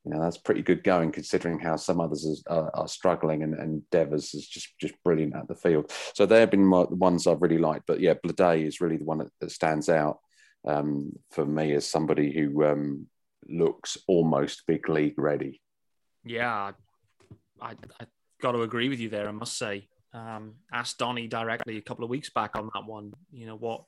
[0.03, 3.87] You know, that's pretty good going considering how some others are, are struggling and, and
[3.91, 5.91] Devers is just, just brilliant at the field.
[6.15, 7.85] So they've been the ones I've really liked.
[7.85, 10.19] But yeah, Bleday is really the one that, that stands out
[10.67, 13.07] um, for me as somebody who um,
[13.47, 15.61] looks almost big league ready.
[16.23, 16.71] Yeah,
[17.59, 18.05] I, I
[18.41, 19.87] got to agree with you there, I must say.
[20.13, 23.13] Um, asked Donny directly a couple of weeks back on that one.
[23.31, 23.83] You know what?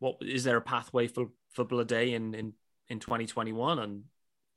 [0.00, 2.52] What is there a pathway for for Bleday in in
[2.88, 3.78] in 2021?
[3.78, 4.04] And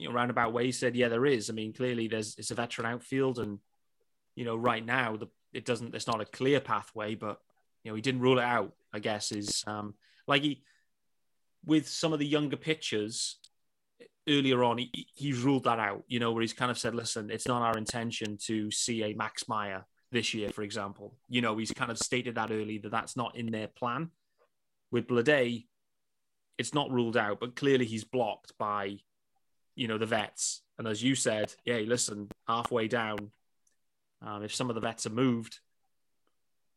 [0.02, 1.50] you know, roundabout way, he said, yeah, there is.
[1.50, 3.60] I mean, clearly there's it's a veteran outfield, and
[4.36, 5.96] you know, right now the it doesn't.
[5.96, 7.40] It's not a clear pathway, but
[7.84, 8.74] you know, he didn't rule it out.
[8.94, 9.94] I guess is um
[10.28, 10.64] like he
[11.66, 13.38] with some of the younger pitchers
[14.28, 16.04] earlier on, he, he's ruled that out.
[16.08, 19.14] You know, where he's kind of said, listen, it's not our intention to see a
[19.14, 21.16] Max Meyer this year, for example.
[21.30, 24.10] You know, he's kind of stated that early that that's not in their plan.
[24.92, 25.66] With Bleday,
[26.58, 28.98] it's not ruled out, but clearly he's blocked by,
[29.82, 30.62] you know, the vets.
[30.78, 33.32] And as you said, yeah, listen, halfway down,
[34.22, 35.60] um, if some of the vets are moved,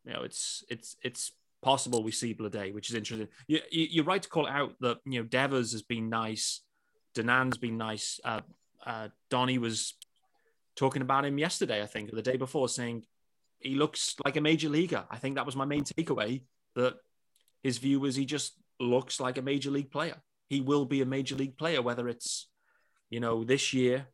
[0.06, 3.28] you know, it's it's it's possible we see Bleday, which is interesting.
[3.46, 6.62] You, you, are right to call out that you know Devers has been nice,
[7.14, 8.20] Dunand's been nice.
[8.24, 8.40] Uh,
[8.86, 9.92] uh, Donny was
[10.74, 13.04] talking about him yesterday, I think, or the day before, saying
[13.58, 15.04] he looks like a major leaguer.
[15.10, 16.40] I think that was my main takeaway.
[16.74, 16.94] That
[17.62, 20.16] his view was he just looks like a major league player.
[20.48, 22.48] He will be a major league player, whether it's
[23.10, 24.06] you know this year,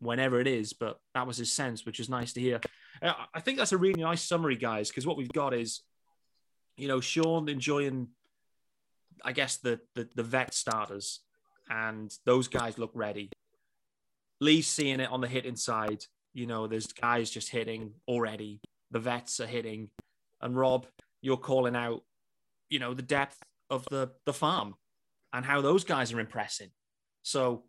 [0.00, 0.72] whenever it is.
[0.72, 2.60] But that was his sense, which is nice to hear.
[3.00, 5.82] Uh, I think that's a really nice summary, guys, because what we've got is,
[6.76, 8.08] you know, Sean enjoying,
[9.24, 11.20] I guess the the, the vet starters,
[11.68, 13.30] and those guys look ready.
[14.40, 18.60] Lee's seeing it on the hitting side You know, there's guys just hitting already.
[18.90, 19.90] The vets are hitting,
[20.40, 20.86] and Rob,
[21.20, 22.02] you're calling out,
[22.68, 23.38] you know, the depth
[23.70, 24.74] of the the farm
[25.32, 26.70] and how those guys are impressing.
[27.22, 27.64] So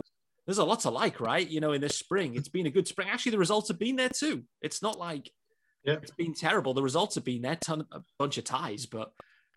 [0.45, 1.47] there's a lot to like, right?
[1.47, 3.07] You know, in this spring, it's been a good spring.
[3.09, 4.43] Actually, the results have been there too.
[4.61, 5.31] It's not like
[5.85, 5.93] Yeah.
[6.01, 6.73] it's been terrible.
[6.73, 9.11] The results have been there, ton, a bunch of ties, but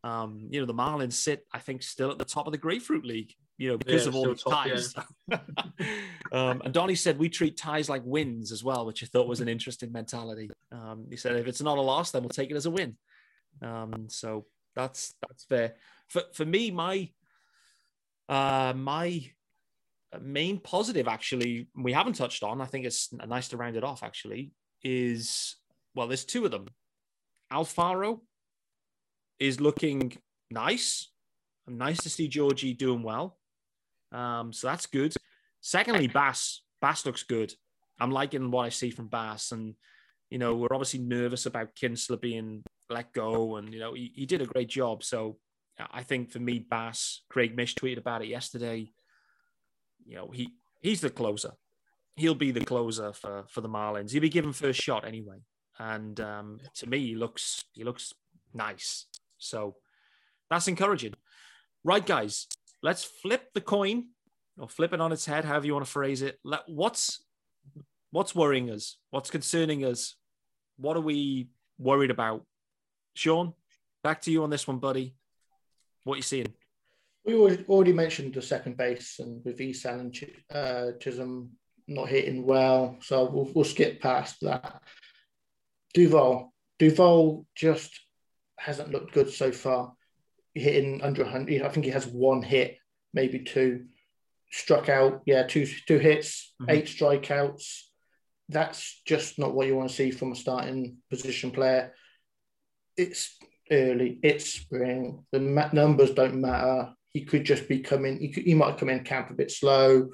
[0.05, 3.05] um, you know, the Marlins sit, I think, still at the top of the Grapefruit
[3.05, 3.35] League.
[3.59, 4.95] You know, because Yeah, of all the ties.
[6.33, 9.41] um, and Donnie said we treat ties like wins as well, which I thought was
[9.41, 10.51] an interesting mentality.
[10.71, 12.97] Um, he said if it's not a loss, then we'll take it as a win.
[13.63, 15.75] Um, so that's that's fair.
[16.09, 17.11] For for me, my
[18.29, 19.31] uh, my
[20.21, 22.61] main positive actually we haven't touched on.
[22.61, 24.03] I think it's nice to round it off.
[24.03, 25.57] Actually, is
[25.95, 26.69] well, there's two of them.
[27.53, 28.21] Alfaro
[29.39, 30.17] is looking
[30.51, 31.11] nice.
[31.67, 33.39] Nice to see Georgie doing well.
[34.13, 35.15] Um, so that's good.
[35.61, 36.63] Secondly, Bass.
[36.81, 37.53] Bass looks good.
[37.99, 39.53] I'm liking what I see from Bass.
[39.53, 39.75] And,
[40.31, 43.57] you know, we're obviously nervous about Kintzler being let go.
[43.57, 45.03] And, you know, he, he did a great job.
[45.03, 45.39] So
[45.91, 48.93] I think for me, Bass, Craig Mish tweeted about it yesterday.
[50.07, 51.53] You know, he he's the closer.
[52.17, 54.11] He'll be the closer for, for the Marlins.
[54.11, 55.39] He'll be given first shot anyway.
[55.79, 58.13] And um, to me, he looks he looks
[58.55, 59.07] nice.
[59.39, 59.77] So
[60.49, 61.15] that's encouraging.
[61.85, 62.47] Right, guys,
[62.83, 64.09] let's flip the coin
[64.59, 66.39] or flip it on its head, however you want to phrase it.
[66.43, 67.25] Let, what's
[68.11, 68.97] what's worrying us?
[69.11, 70.15] What's concerning us?
[70.79, 72.45] What are we worried about?
[73.15, 73.55] Sean,
[74.03, 75.15] back to you on this one, buddy.
[76.05, 76.55] What are you seeing?
[77.27, 81.51] We already- mentioned the second base and with Isan and Ch- uh, Chisholm
[81.89, 84.81] not hitting well, so we'll, we'll skip past that.
[85.95, 87.99] Duvall, Duvall just
[88.59, 89.95] hasn't looked good so far.
[90.55, 92.79] Hitting under 100, I think he has one hit,
[93.13, 93.87] maybe two.
[94.53, 96.71] Struck out, yeah, two two hits, Mhm.
[96.71, 97.83] eight strikeouts.
[98.49, 101.93] That's just not what you want to see from a starting position player.
[102.97, 103.37] It's
[103.71, 105.27] early, it's spring.
[105.33, 106.95] The numbers don't matter.
[107.17, 108.19] He could just be coming.
[108.21, 110.11] He, could, he might come in camp a bit slow,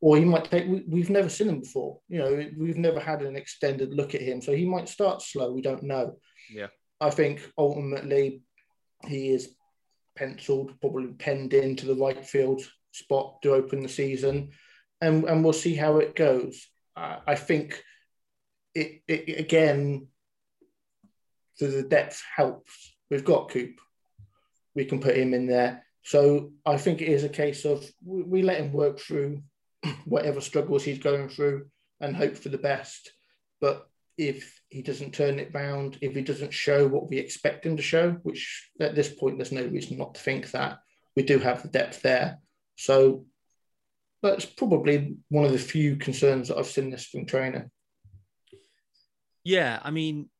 [0.00, 0.68] or he might take.
[0.68, 1.98] We, we've never seen him before.
[2.08, 5.50] You know, we've never had an extended look at him, so he might start slow.
[5.50, 6.18] We don't know.
[6.48, 6.68] Yeah.
[7.00, 8.42] I think ultimately
[9.08, 9.56] he is
[10.14, 14.50] penciled, probably penned into the right field spot to open the season,
[15.00, 16.64] and and we'll see how it goes.
[16.94, 17.82] Uh, I think
[18.72, 20.06] it, it it- again.
[21.58, 22.94] The, the depth helps.
[23.10, 23.80] We've got Coop.
[24.74, 25.85] We can put him in there.
[26.06, 29.42] So I think it is a case of we, let him work through
[30.04, 31.66] whatever struggles he's going through
[32.00, 33.10] and hope for the best.
[33.60, 37.76] But if he doesn't turn it round, if he doesn't show what we expect him
[37.76, 40.78] to show, which at this point there's no reason not to think that
[41.16, 42.38] we do have the depth there.
[42.76, 43.26] So
[44.22, 47.68] that's probably one of the few concerns that I've seen this from trainer.
[49.42, 50.30] Yeah, I mean,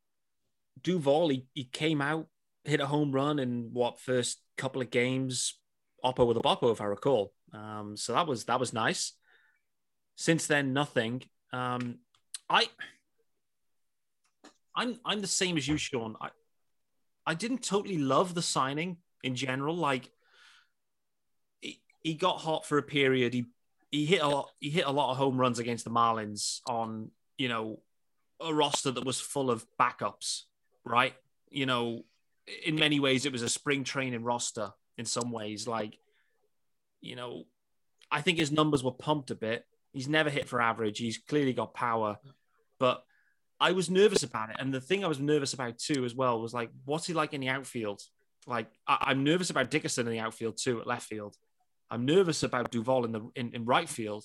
[0.81, 2.29] Duvall, he, he came out,
[2.67, 5.59] hit a home run in what first couple of games,
[6.05, 7.33] Oppo with a Boppo, if I recall.
[7.53, 9.13] Um, so that was that was nice.
[10.17, 11.23] Since then, nothing.
[11.53, 11.99] Um,
[12.49, 12.69] I,
[14.75, 16.17] I'm I'm the same as you, Sean.
[16.21, 16.31] I,
[17.27, 19.77] I didn't totally love the signing in general.
[19.77, 20.11] Like,
[21.61, 23.35] he, he got hot for a period.
[23.35, 23.47] He
[23.91, 24.51] he hit a lot.
[24.61, 27.81] He hit a lot of home runs against the Marlins on you know
[28.41, 30.43] a roster that was full of backups,
[30.85, 31.15] right?
[31.51, 32.05] You know,
[32.65, 34.71] in many ways, it was a spring training roster.
[34.99, 35.99] In some ways, like,
[37.03, 37.45] you know,
[38.11, 39.67] I think his numbers were pumped a bit.
[39.93, 40.99] He's never hit for average.
[40.99, 42.17] He's clearly got power,
[42.79, 43.03] but
[43.61, 44.57] I was nervous about it.
[44.59, 47.35] And the thing I was nervous about too, as well, was like, what's he like
[47.35, 48.01] in the outfield?
[48.47, 51.37] Like, I- I'm nervous about Dickerson in the outfield too, at left field.
[51.91, 54.25] I'm nervous about Duvall in the in, in right field.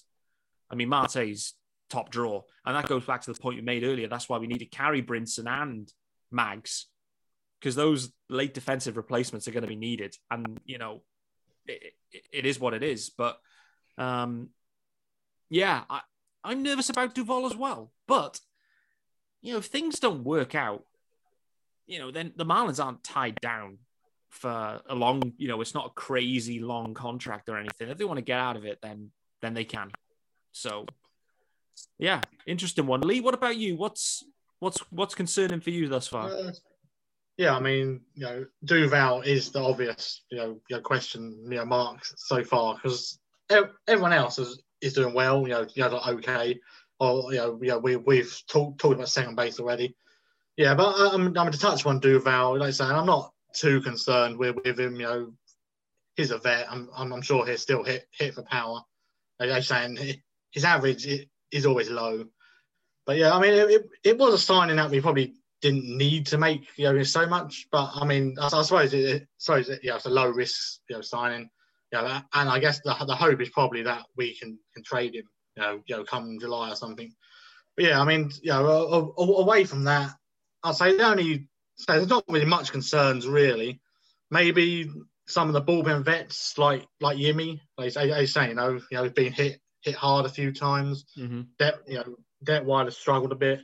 [0.70, 1.54] I mean, Marte's
[1.90, 2.44] top draw.
[2.66, 4.08] And that goes back to the point you made earlier.
[4.08, 5.92] That's why we need to carry Brinson and
[6.32, 6.88] Mags
[7.62, 10.18] because those late defensive replacements are going to be needed.
[10.32, 11.04] And, you know,
[11.68, 13.12] it, it, it is what it is.
[13.12, 13.40] But
[14.00, 14.50] um,
[15.50, 16.02] yeah, I,
[16.44, 17.92] I'm nervous about Duvall as well.
[18.08, 18.40] But,
[19.44, 20.86] you know, if things don't work out,
[21.86, 23.78] you know, then the Marlins aren't tied down
[24.30, 27.90] for a long, you know, it's not a crazy long contract or anything.
[27.90, 29.12] If they want to get out of it, then
[29.42, 29.92] then they can.
[30.52, 30.86] So
[32.00, 33.02] yeah, interesting one.
[33.02, 33.76] Lee, what about you?
[33.76, 34.24] What's
[34.60, 36.30] what's what's concerning for you thus far?
[36.30, 36.52] Uh,
[37.38, 42.00] yeah, I mean, you know, Duvall is the obvious, you know, question, you know, mark
[42.04, 43.20] so far because
[43.88, 46.60] everyone else is, is doing well, you know, you know, like okay,
[47.00, 49.96] or you know, you know, we we've talked talked about second base already.
[50.58, 52.60] Yeah, but I- I'm I'm to touch on Duvall.
[52.60, 54.96] Like I say, I'm not too concerned with, with him.
[54.96, 55.34] You know,
[56.16, 56.68] he's a vet.
[56.72, 58.82] I'm I'm, I'm sure he'll still hit hit for power.
[59.40, 59.98] Like I'm saying,
[60.52, 61.08] his average
[61.52, 62.26] is always low.
[63.06, 66.26] but yeah, I mean, it, it, it was a signing that we probably didn't need
[66.28, 67.68] to make you know so much.
[67.72, 70.96] But I mean, I, I suppose it, suppose it, yeah, it's a low risk you
[70.96, 71.50] know signing.
[71.92, 75.26] Yeah, and I guess the, the hope is probably that we can can trade him.
[75.56, 77.14] You know, you know, come July or something.
[77.76, 80.12] But yeah, I mean, you know, away from that,
[80.64, 83.82] I'd say the only so there's not really much concerns really.
[84.30, 84.90] Maybe
[85.28, 88.98] some of the bullpen vets like like Yimi, like I, I saying, you know, you
[88.98, 91.06] know, he's been hit hit hard a few times.
[91.18, 91.42] Mm-hmm.
[91.60, 93.62] That you know, Detwiler struggled a bit.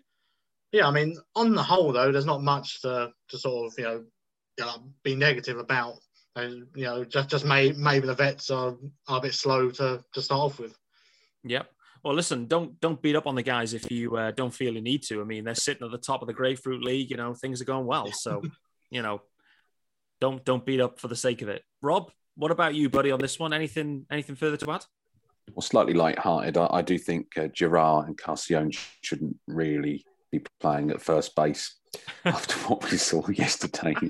[0.71, 3.83] Yeah, I mean, on the whole though, there's not much to to sort of you
[3.83, 4.03] know,
[4.57, 5.95] you know be negative about.
[6.35, 8.75] And you know, just just may, maybe the vets are,
[9.07, 10.77] are a bit slow to to start off with.
[11.43, 11.67] Yep.
[12.03, 14.81] Well, listen, don't don't beat up on the guys if you uh, don't feel you
[14.81, 15.21] need to.
[15.21, 17.09] I mean, they're sitting at the top of the grapefruit league.
[17.09, 18.11] You know, things are going well.
[18.11, 18.43] So,
[18.91, 19.21] you know,
[20.21, 21.63] don't don't beat up for the sake of it.
[21.81, 23.51] Rob, what about you, buddy, on this one?
[23.53, 24.85] Anything anything further to add?
[25.53, 26.57] Well, slightly light-hearted.
[26.57, 31.75] I, I do think uh, Jerar Encarnacion shouldn't really be playing at first base
[32.25, 33.95] after what we saw yesterday.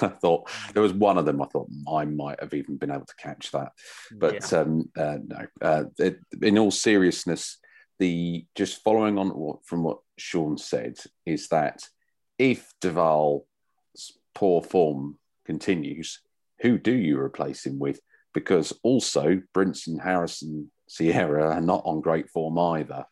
[0.00, 1.42] I thought there was one of them.
[1.42, 3.72] I thought I might have even been able to catch that,
[4.12, 4.58] but yeah.
[4.58, 5.46] um, uh, no.
[5.60, 7.58] Uh, it, in all seriousness,
[7.98, 11.82] the just following on what, from what Sean said is that
[12.38, 13.44] if Duvall's
[14.34, 16.20] poor form continues,
[16.60, 18.00] who do you replace him with?
[18.32, 23.04] Because also Brinson, Harrison, Sierra are not on great form either.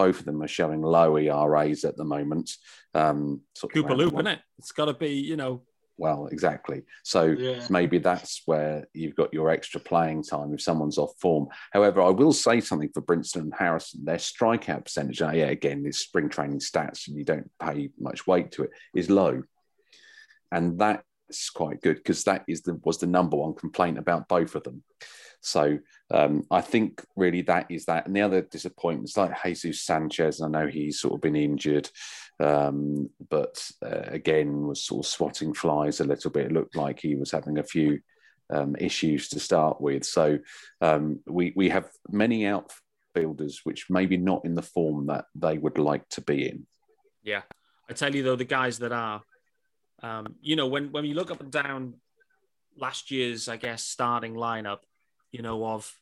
[0.00, 2.50] Both of them are showing low ERAs at the moment.
[2.94, 4.40] Um, Cooper Loop, isn't it?
[4.58, 5.60] It's got to be, you know.
[5.98, 6.84] Well, exactly.
[7.04, 7.66] So yeah.
[7.68, 11.48] maybe that's where you've got your extra playing time if someone's off form.
[11.74, 14.06] However, I will say something for Brinson and Harrison.
[14.06, 18.52] Their strikeout percentage, yeah, again, it's spring training stats and you don't pay much weight
[18.52, 19.42] to it, is low.
[20.50, 20.78] And
[21.30, 24.64] that's quite good because that is the was the number one complaint about both of
[24.64, 24.82] them.
[25.40, 25.78] So
[26.10, 28.06] um, I think really that is that.
[28.06, 31.88] And the other disappointments like Jesus Sanchez, I know he's sort of been injured,
[32.40, 36.46] um, but uh, again was sort of swatting flies a little bit.
[36.46, 38.00] It looked like he was having a few
[38.52, 40.04] um, issues to start with.
[40.04, 40.40] So
[40.80, 45.78] um, we we have many outfielders which maybe not in the form that they would
[45.78, 46.66] like to be in.
[47.22, 47.42] Yeah,
[47.88, 49.22] I tell you though, the guys that are,
[50.02, 51.94] um, you know, when when you look up and down
[52.76, 54.78] last year's, I guess, starting lineup,
[55.32, 55.92] you know, of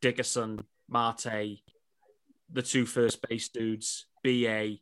[0.00, 1.58] Dickerson, Marte,
[2.52, 4.78] the two first base dudes, BA, you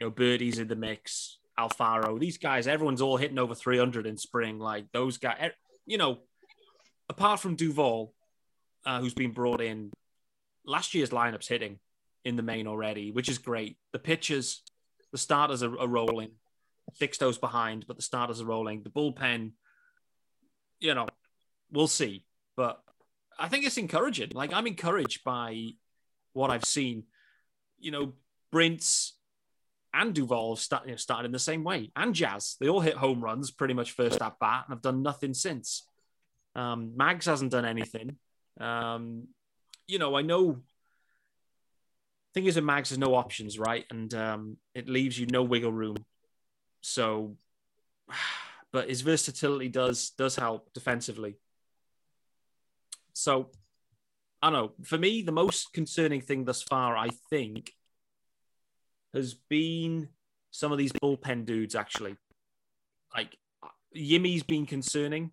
[0.00, 2.18] know, Berti's in the mix, Alfaro.
[2.18, 4.58] These guys, everyone's all hitting over 300 in spring.
[4.58, 5.50] Like those guys,
[5.86, 6.18] you know,
[7.08, 8.14] apart from Duvall,
[8.86, 9.90] uh, who's been brought in,
[10.64, 11.78] last year's lineup's hitting
[12.24, 13.76] in the main already, which is great.
[13.92, 14.62] The pitchers,
[15.12, 16.32] the starters are, are rolling.
[16.94, 18.82] Sixto's behind, but the starters are rolling.
[18.82, 19.52] The bullpen,
[20.80, 21.06] you know,
[21.70, 22.24] we'll see.
[22.56, 22.80] But
[23.38, 24.30] I think it's encouraging.
[24.34, 25.70] Like I'm encouraged by
[26.32, 27.04] what I've seen.
[27.78, 28.12] You know,
[28.50, 29.14] Brints
[29.94, 32.56] and Duvall start, you know, started in the same way, and Jazz.
[32.60, 35.86] They all hit home runs pretty much first at bat, and have done nothing since.
[36.54, 38.16] Um, Mags hasn't done anything.
[38.60, 39.28] Um,
[39.86, 40.62] you know, I know.
[42.34, 43.84] Thing is, in Mags, there's no options, right?
[43.90, 45.96] And um, it leaves you no wiggle room.
[46.80, 47.36] So,
[48.72, 51.36] but his versatility does does help defensively.
[53.12, 53.50] So
[54.42, 54.72] I don't know.
[54.84, 57.72] For me, the most concerning thing thus far, I think,
[59.14, 60.08] has been
[60.50, 62.16] some of these bullpen dudes actually.
[63.14, 63.36] Like
[63.96, 65.30] Yimi's been concerning.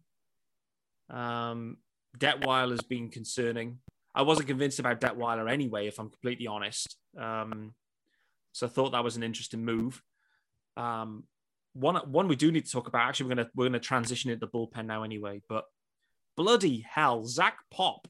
[1.09, 1.77] Um,
[2.17, 3.79] Detwiler has been concerning.
[4.13, 6.95] I wasn't convinced about Detwiler anyway, if I'm completely honest.
[7.19, 7.73] Um,
[8.53, 10.01] so I thought that was an interesting move.
[10.77, 11.25] Um,
[11.75, 13.07] one one we do need to talk about.
[13.07, 15.41] Actually, we're gonna we're gonna transition into the bullpen now anyway.
[15.47, 15.65] But
[16.35, 18.07] Bloody hell, Zach Pop.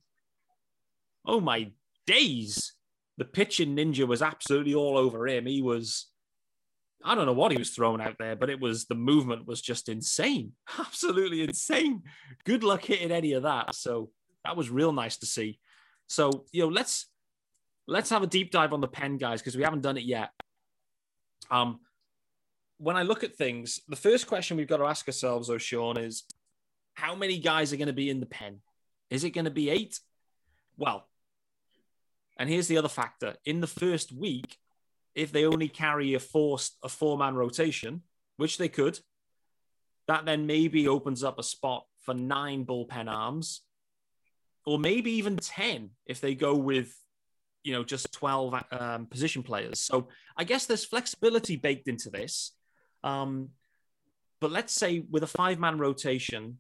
[1.26, 1.72] Oh my
[2.08, 2.74] days.
[3.18, 5.46] The pitching ninja was absolutely all over him.
[5.46, 6.08] He was,
[7.04, 9.62] I don't know what he was throwing out there, but it was the movement was
[9.62, 10.52] just insane.
[10.80, 12.02] Absolutely insane.
[12.44, 13.74] Good luck hitting any of that.
[13.76, 14.10] So
[14.44, 15.60] that was real nice to see.
[16.08, 17.08] So, you know, let's
[17.88, 20.32] let's have a deep dive on the pen guys because we haven't done it yet.
[21.50, 21.80] Um,
[22.78, 25.98] when I look at things, the first question we've got to ask ourselves, oh Sean,
[25.98, 26.24] is
[26.94, 28.60] how many guys are going to be in the pen?
[29.10, 30.00] Is it going to be eight?
[30.78, 31.08] Well,
[32.38, 34.58] and here's the other factor: in the first week,
[35.14, 38.02] if they only carry a four a four man rotation,
[38.38, 39.00] which they could,
[40.08, 43.62] that then maybe opens up a spot for nine bullpen arms,
[44.66, 46.94] or maybe even ten if they go with
[47.64, 50.08] you know just 12 um, position players so
[50.38, 52.52] i guess there's flexibility baked into this
[53.06, 53.50] um,
[54.42, 56.58] but let's say with a five man rotation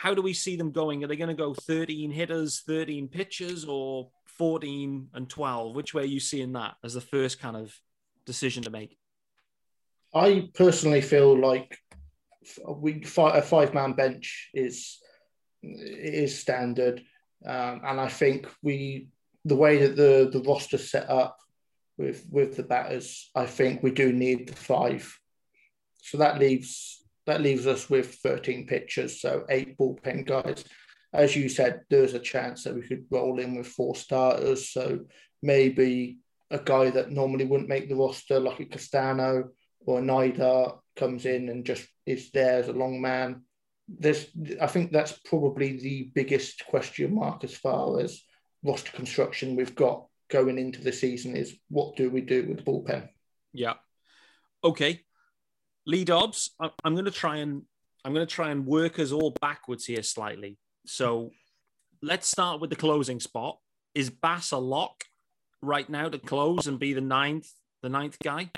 [0.00, 1.04] how do we see them going?
[1.04, 4.08] Are they going to go 13 hitters, 13 pitchers, or
[4.38, 5.74] 14 and 12?
[5.74, 7.78] Which way are you seeing that as the first kind of
[8.24, 8.96] decision to make?
[10.14, 11.76] I personally feel like
[12.66, 14.98] we a five man bench is
[15.62, 17.02] is standard,
[17.44, 19.08] um, and I think we
[19.44, 21.36] the way that the the roster set up
[21.98, 25.19] with with the batters, I think we do need the five.
[26.02, 30.64] So that leaves that leaves us with 13 pitchers, so eight bullpen guys.
[31.12, 34.70] As you said, there's a chance that we could roll in with four starters.
[34.70, 35.00] So
[35.42, 36.18] maybe
[36.50, 39.50] a guy that normally wouldn't make the roster, like a Castano
[39.86, 43.42] or a Nida, comes in and just is there as a long man.
[43.88, 44.26] There's,
[44.60, 48.22] I think that's probably the biggest question mark as far as
[48.62, 52.62] roster construction we've got going into the season is what do we do with the
[52.62, 53.08] bullpen?
[53.52, 53.74] Yeah.
[54.62, 55.02] Okay.
[55.90, 56.52] Lee Dobbs,
[56.84, 57.62] I'm going to try and
[58.04, 60.56] I'm going to try and work us all backwards here slightly.
[60.86, 61.32] So
[62.00, 63.58] let's start with the closing spot.
[63.92, 65.02] Is Bass a lock
[65.60, 67.48] right now to close and be the ninth,
[67.82, 68.52] the ninth guy?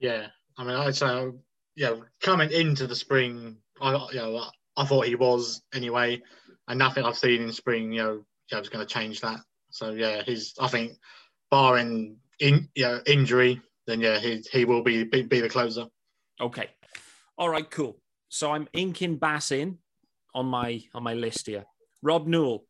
[0.00, 1.32] Yeah, I mean, I'd say,
[1.76, 6.22] yeah, coming into the spring, I you know I thought he was anyway,
[6.66, 9.40] and nothing I've seen in spring, you know, yeah, was going to change that.
[9.68, 10.92] So yeah, he's I think
[11.50, 15.88] barring in you know injury, then yeah, he he will be be, be the closer.
[16.42, 16.68] Okay.
[17.38, 17.98] All right, cool.
[18.28, 19.78] So I'm inking Bass in
[20.34, 21.64] on my on my list here.
[22.02, 22.64] Rob Newell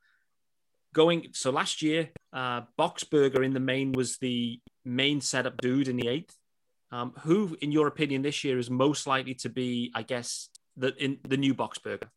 [0.93, 5.97] going so last year, uh Boxberger in the main was the main setup dude in
[5.97, 6.37] the eighth.
[6.91, 10.95] Um, who, in your opinion, this year is most likely to be, I guess, the
[11.03, 12.09] in the new Boxberger?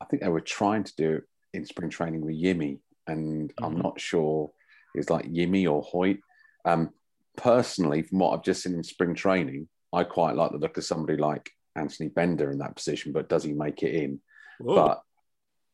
[0.00, 3.64] I think they were trying to do it in spring training with Yimi, and mm-hmm.
[3.64, 4.50] I'm not sure
[4.94, 6.20] it's like Yimi or Hoyt.
[6.64, 6.90] Um,
[7.36, 10.84] personally, from what I've just seen in spring training, I quite like the look of
[10.84, 14.20] somebody like Anthony Bender in that position, but does he make it in?
[14.58, 14.74] Whoa.
[14.74, 15.02] But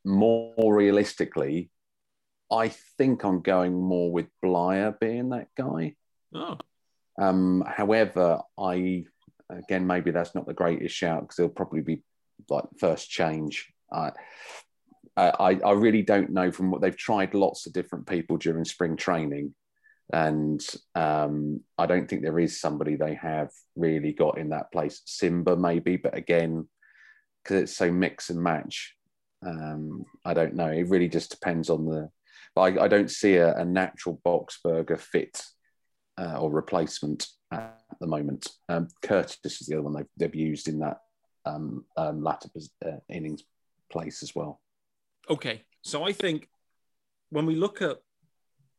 [0.04, 1.70] more realistically,
[2.50, 5.96] I think I'm going more with Bleier being that guy.
[6.34, 6.56] Oh.
[7.18, 9.04] Um, however, I
[9.48, 12.02] again maybe that's not the greatest shout because he'll probably be
[12.48, 13.72] like first change.
[13.92, 14.12] I,
[15.16, 18.96] I I really don't know from what they've tried lots of different people during spring
[18.96, 19.54] training,
[20.12, 25.02] and um, I don't think there is somebody they have really got in that place.
[25.06, 26.68] Cimber maybe, but again,
[27.42, 28.94] because it's so mix and match,
[29.44, 30.68] um, I don't know.
[30.68, 32.10] It really just depends on the.
[32.54, 35.42] But I, I don't see a, a natural Boxberger fit
[36.18, 38.48] uh, or replacement at the moment.
[38.68, 40.98] Um, Curtiss is the other one they've, they've used in that
[41.44, 42.48] um, um, latter
[42.84, 43.44] uh, innings
[43.90, 44.60] place as well.
[45.28, 46.48] Okay, so I think
[47.30, 47.98] when we look at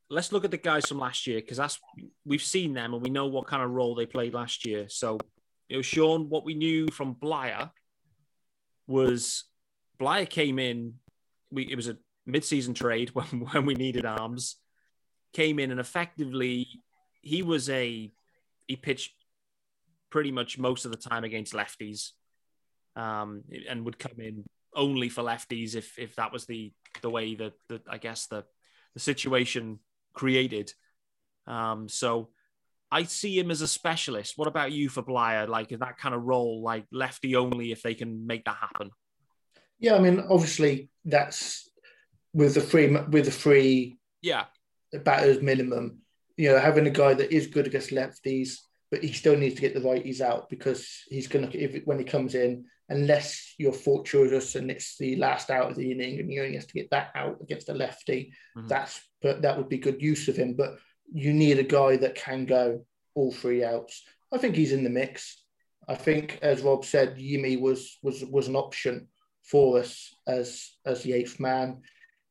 [0.09, 1.79] let's look at the guys from last year because that's
[2.25, 4.87] we've seen them and we know what kind of role they played last year.
[4.87, 5.19] So,
[5.67, 7.71] you know, Sean, what we knew from Bleier
[8.87, 9.45] was
[9.99, 10.95] Bleier came in.
[11.51, 14.57] We it was a mid-season trade when when we needed arms.
[15.33, 16.67] Came in and effectively
[17.21, 18.11] he was a
[18.67, 19.13] he pitched
[20.09, 22.11] pretty much most of the time against lefties,
[22.95, 27.35] um, and would come in only for lefties if if that was the the way
[27.35, 28.45] that the I guess the
[28.93, 29.79] the situation
[30.17, 30.73] created.
[31.45, 32.29] Um, so
[32.91, 34.37] I see him as a specialist.
[34.37, 35.47] What about you for Bleier?
[35.47, 38.91] Like is that kind of role, like lefty only, if they can make that happen.
[39.79, 41.69] Yeah, I mean, obviously that's
[42.33, 44.45] with the free with the free yeah
[45.03, 46.01] batters minimum
[46.37, 48.59] you know, having a guy that is good against lefties,
[48.91, 51.99] but he still needs to get the righties out because he's going to, if when
[51.99, 56.31] he comes in, unless you're fortuitous and it's the last out of the inning and
[56.31, 58.67] you only have to get that out against a lefty, mm-hmm.
[58.67, 60.53] that's, but that would be good use of him.
[60.53, 60.77] But
[61.11, 62.85] you need a guy that can go
[63.15, 64.03] all three outs.
[64.31, 65.43] I think he's in the mix.
[65.87, 69.07] I think, as Rob said, Yimi was was was an option
[69.43, 71.81] for us as as the eighth man.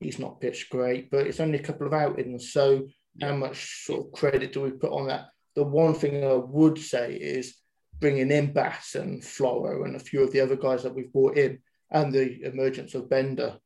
[0.00, 2.86] He's not pitched great, but it's only a couple of outings, so
[3.20, 5.28] how much sort of credit do we put on that?
[5.56, 7.56] The one thing I would say is
[7.98, 11.36] bringing in Bass and Floro and a few of the other guys that we've brought
[11.36, 11.58] in
[11.90, 13.56] and the emergence of Bender.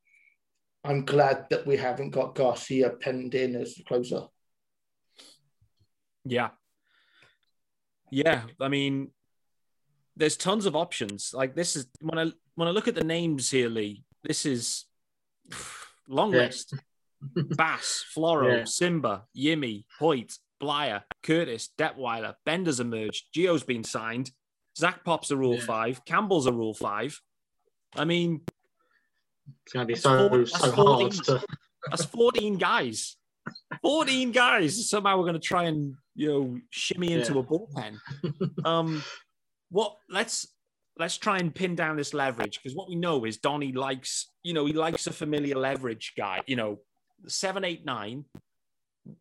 [0.85, 4.23] I'm glad that we haven't got Garcia penned in as the closer.
[6.25, 6.51] Yeah.
[8.11, 8.43] Yeah.
[8.61, 9.11] I mean,
[10.17, 11.33] there's tons of options.
[11.35, 14.85] Like this is when I when I look at the names here, Lee, this is
[16.09, 16.41] long yeah.
[16.41, 16.75] list.
[17.35, 18.63] Bass, Floro, yeah.
[18.63, 24.31] Cimber, Yimi, Hoyt, Bleier, Curtiss, Detwiler, Bender's emerged, Gio's been signed,
[24.77, 25.65] Zach Pop's a Rule yeah.
[25.65, 27.21] 5, Campbell's a Rule 5.
[27.97, 28.43] I mean,
[29.65, 31.47] it's going to be so, 14, so 14, hard to...
[31.89, 33.17] That's 14 guys.
[33.83, 34.89] 14 guys.
[34.89, 37.41] Somehow we're going to try and, you know, shimmy into yeah.
[37.41, 38.65] a bullpen.
[38.65, 39.03] Um,
[39.71, 40.47] what, let's,
[40.99, 44.53] let's try and pin down this leverage because what we know is Donny likes, you
[44.53, 46.81] know, he likes a familiar leverage guy, you know,
[47.27, 48.25] seven, eight, nine,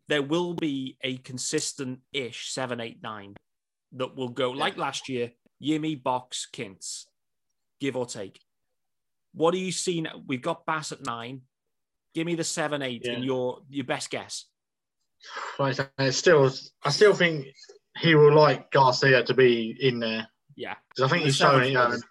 [0.07, 3.35] there will be a consistent ish seven, eight, nine
[3.93, 7.07] that will go like last year Yimi, Box, Kints,
[7.81, 8.39] give or take.
[9.33, 10.01] What do you see?
[10.01, 10.21] now?
[10.25, 11.41] We've got Bass at nine.
[12.15, 13.13] Give me the seven, eight Yeah.
[13.13, 14.45] in your your best guess.
[15.57, 16.49] Like I still,
[16.83, 17.47] I still think
[17.97, 20.75] he will like Garcia to be in there Yeah.
[20.89, 21.67] because I think he's it.
[21.67, 22.03] You know, and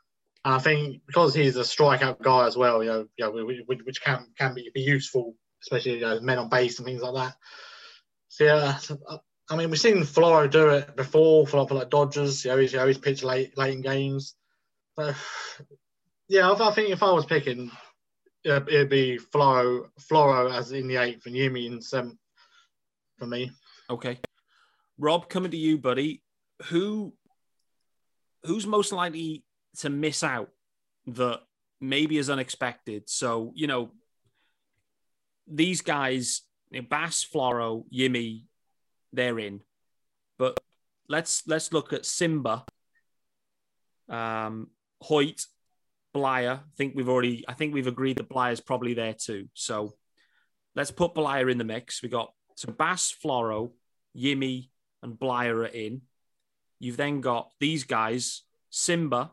[0.45, 3.83] I think because he's a strikeout guy as well, you know, you know, which, which-
[3.85, 7.15] which can can be, be useful, especially you know, men on base and things like
[7.15, 7.37] that.
[8.29, 9.19] So yeah, so, uh,
[9.51, 12.45] I mean, we've seen Floro do it before for like, Dodgers.
[12.45, 14.35] You know, he's, you know, he's pitched late late in games.
[14.99, 15.15] So,
[16.29, 17.71] yeah, I, I think if I was picking,
[18.45, 22.19] it'd be Floro, Floro as in the eighth and Yimi in seventh
[23.19, 23.51] for me.
[23.91, 24.19] Okay.
[24.99, 26.23] Rob, coming to you, buddy.
[26.65, 27.15] Who
[28.45, 29.45] who's most likely
[29.79, 30.51] to miss out
[31.07, 31.41] that
[31.81, 33.09] maybe is unexpected?
[33.09, 33.93] So, you know,
[35.51, 38.45] these guys, Bass, Floro, Yimi,
[39.13, 39.61] they're in.
[40.39, 40.59] But
[41.09, 42.63] let's let's look at Cimber,
[44.09, 44.69] um,
[45.03, 45.47] Hoyt,
[46.15, 46.59] Bleier.
[46.59, 49.49] I think we've already I think we've agreed that Bleier's probably there too.
[49.55, 49.95] So
[50.75, 52.03] let's put Bleier in the mix.
[52.03, 53.73] We got so Bass, Floro,
[54.17, 54.69] Yimi,
[55.03, 56.03] and Bleier are in.
[56.81, 58.43] You've then got these guys,
[58.73, 59.31] Cimber,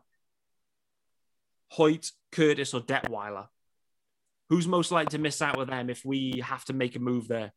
[1.72, 3.46] Hoyt, Curtiss, or Detwiler.
[4.48, 7.28] Who's most likely to miss out with them if we have to make a move
[7.28, 7.52] there?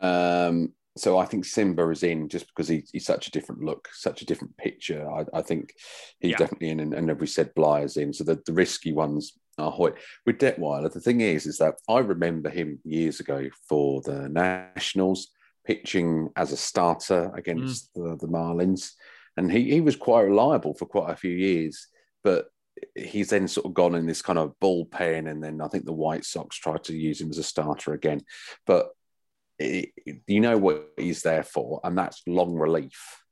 [0.00, 3.88] Um, so I think Cimber is in just because he, he's such a different look,
[3.92, 5.10] such a different picture.
[5.10, 5.74] I, I think
[6.20, 6.38] he's Yeah.
[6.38, 8.12] definitely in, and, and we said Bleier's in.
[8.12, 9.96] So the, the risky ones are Hoyt.
[10.24, 15.28] With Detwiler, the thing is, is that I remember him years ago for the Nationals
[15.66, 18.92] pitching as a starter against the, the Marlins,
[19.36, 21.88] and he, he was quite reliable for quite a few years.
[22.22, 22.46] But
[22.94, 25.92] he's then sort of gone in this kind of bullpen, and then I think the
[25.92, 28.22] White Sox tried to use him as a starter again.
[28.66, 28.90] But
[29.58, 29.90] it,
[30.26, 33.22] you know what he's there for, and that's long relief.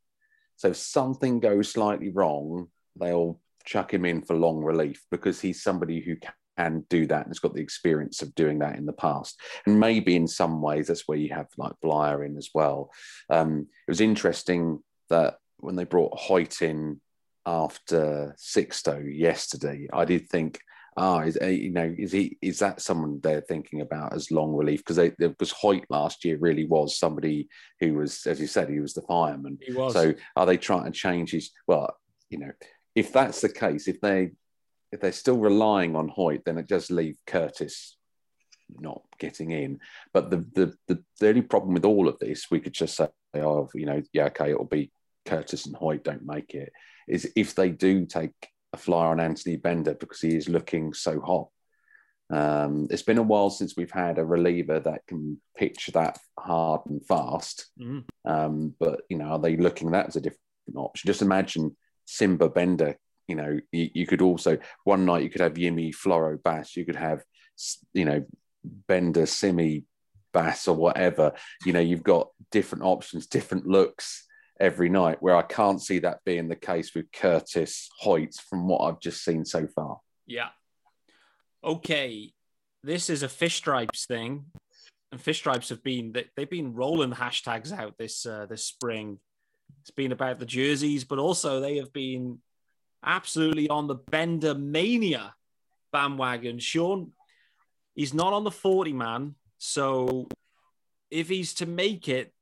[0.56, 2.68] So if something goes slightly wrong,
[2.98, 6.16] they'll chuck him in for long relief because he's somebody who
[6.56, 9.40] can do that and has got the experience of doing that in the past.
[9.66, 12.90] And maybe in some ways that's where you have like Bleier in as well.
[13.30, 17.00] Um, it was interesting that when they brought Hoyt in
[17.46, 20.60] after Sixto yesterday, I did think,
[20.96, 24.54] ah, is uh, you know, is he is that someone they're thinking about as long
[24.54, 24.80] relief?
[24.80, 27.48] Because they because Hoyt last year really was somebody
[27.80, 29.58] who was, as you said, he was the fireman.
[29.60, 29.92] He was.
[29.92, 31.50] So are they trying to change his?
[31.66, 31.94] Well,
[32.30, 32.52] you know,
[32.94, 34.32] if that's the case, if they
[34.92, 37.96] if they're still relying on Hoyt, then it does leave Curtiss
[38.80, 39.80] not getting in.
[40.12, 43.08] But the the the, the only problem with all of this, we could just say,
[43.36, 44.92] oh, you know, yeah, okay, it'll be
[45.26, 46.72] Curtiss and Hoyt don't make it.
[47.08, 48.32] Is if they do take
[48.74, 51.48] a flyer on Anthony Bender because he is looking so hot.
[52.30, 56.80] Um, it's been a while since we've had a reliever that can pitch that hard
[56.86, 57.70] and fast.
[57.80, 58.04] Mhm.
[58.24, 60.42] Um, but you know, are they looking that as a different
[60.76, 61.06] option?
[61.06, 61.76] Just imagine
[62.06, 62.98] Cimber Bender.
[63.28, 66.76] You know, you, you could also one night you could have Yimi Floro Bass.
[66.76, 67.22] You could have
[67.92, 68.24] you know
[68.64, 69.84] Bender Simi
[70.32, 71.32] Bass or whatever.
[71.64, 74.26] You know, you've got different options, different looks
[74.60, 75.18] every night.
[75.20, 79.24] Where I can't see that being the case with Curtiss Hoyt from what I've just
[79.24, 80.00] seen so far.
[80.26, 80.48] Yeah.
[81.62, 82.32] Okay.
[82.82, 84.46] This is a fish stripes thing.
[85.12, 89.18] And fish stripes have been they, they've been rolling hashtags out this uh, this spring.
[89.82, 92.38] It's been about the jerseys, but also they have been
[93.04, 95.34] absolutely on the Bender mania
[95.92, 96.58] bandwagon.
[96.58, 97.12] Sean,
[97.94, 99.34] he's not on the 40 man.
[99.58, 100.28] So
[101.10, 102.33] if he's to make it,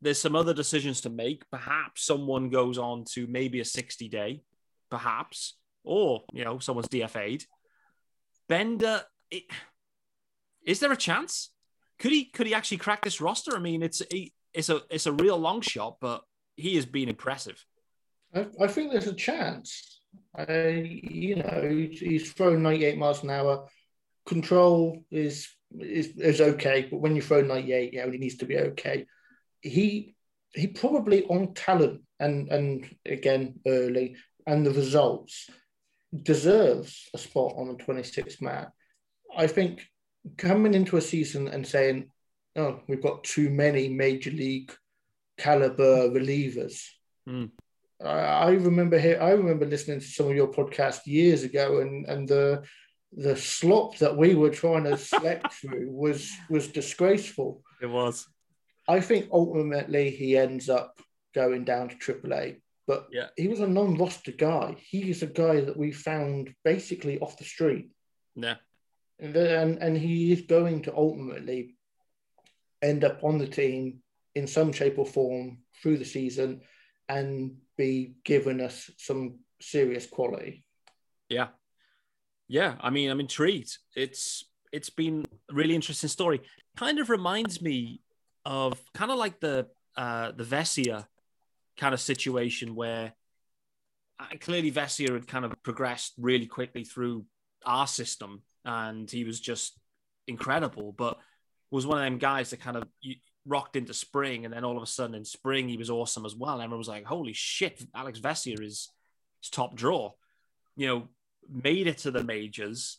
[0.00, 1.48] there's some other decisions to make.
[1.50, 4.42] Perhaps someone goes on to maybe a 60 day,
[4.90, 7.46] perhaps, or you know, someone's DFA'd.
[8.48, 9.44] Bender, it,
[10.64, 11.50] is there a chance?
[11.98, 13.56] Could he could he actually crack this roster?
[13.56, 16.22] I mean, it's a, it's a it's a real long shot, but
[16.56, 17.64] he has been impressive.
[18.34, 20.00] I, I think there's a chance.
[20.48, 23.66] You know, he's, throwing 98 miles an hour.
[24.26, 28.58] Control is is is okay, but when you throw 98, yeah, it needs to be
[28.58, 29.06] okay.
[29.60, 30.14] He
[30.54, 35.50] he probably on talent and and again early and the results
[36.22, 38.68] deserves a spot on the 26th man.
[39.36, 39.86] I think
[40.38, 42.10] coming into a season and saying,
[42.56, 44.72] "Oh, we've got too many major league
[45.36, 46.82] caliber relievers."
[47.26, 47.46] Hmm.
[48.02, 49.18] I I remember here.
[49.20, 52.62] I remember listening to some of your podcast years ago, and and the
[53.12, 57.62] the slop that we were trying to select through was was disgraceful.
[57.82, 58.26] It was.
[58.88, 60.98] I think ultimately he ends up
[61.34, 63.28] going down to AAA, but Yeah.
[63.36, 64.76] he was a non-roster guy.
[64.80, 67.90] He is a guy that we found basically off the street.
[68.34, 68.56] Yeah.
[69.20, 71.76] and and, and he is going to ultimately
[72.80, 74.00] end up on the team
[74.34, 76.60] in some shape or form through the season
[77.08, 80.64] and be giving us some serious quality.
[81.28, 81.48] Yeah.
[82.46, 82.76] Yeah.
[82.80, 83.76] I mean, I'm intrigued.
[83.96, 86.40] It's it's been a really interesting story.
[86.76, 88.00] Kind of reminds me
[88.48, 91.06] of kind of like the uh the Vesia
[91.76, 93.12] kind of situation where
[94.18, 97.26] uh, clearly Vesia had kind of progressed really quickly through
[97.64, 99.78] our system and he was just
[100.26, 101.18] incredible, but
[101.70, 102.84] was one of them guys that kind of
[103.46, 106.34] rocked into spring, and then all of a sudden in spring he was awesome as
[106.34, 106.60] well.
[106.60, 108.90] Everyone was like, "Holy shit, Alex Vesia is,
[109.42, 110.12] is top draw."
[110.76, 111.08] You know,
[111.50, 112.98] made it to the majors.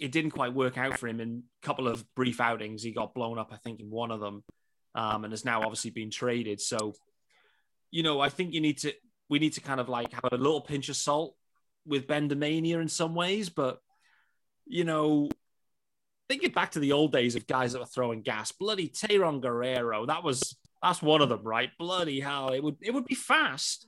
[0.00, 2.82] It didn't quite work out for him in a couple of brief outings.
[2.82, 4.42] He got blown up, I think, in one of them,
[4.96, 6.60] um, and has now obviously been traded.
[6.60, 6.94] So,
[7.90, 8.92] you know, I think you need to
[9.28, 11.36] we need to kind of like have a little pinch of salt
[11.86, 13.78] with Bendamania in some ways, but
[14.66, 15.28] you know,
[16.28, 20.06] thinking back to the old days of guys that were throwing gas, bloody Tayron Guerrero,
[20.06, 21.70] that was that's one of them, right?
[21.78, 23.86] Bloody hell, it would it would be fast,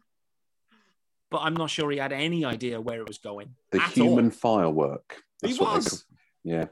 [1.31, 3.55] but I'm not sure he had any idea where it was going.
[3.73, 4.31] The human all.
[4.31, 5.23] firework.
[5.41, 6.05] That's he was.
[6.45, 6.67] yeah.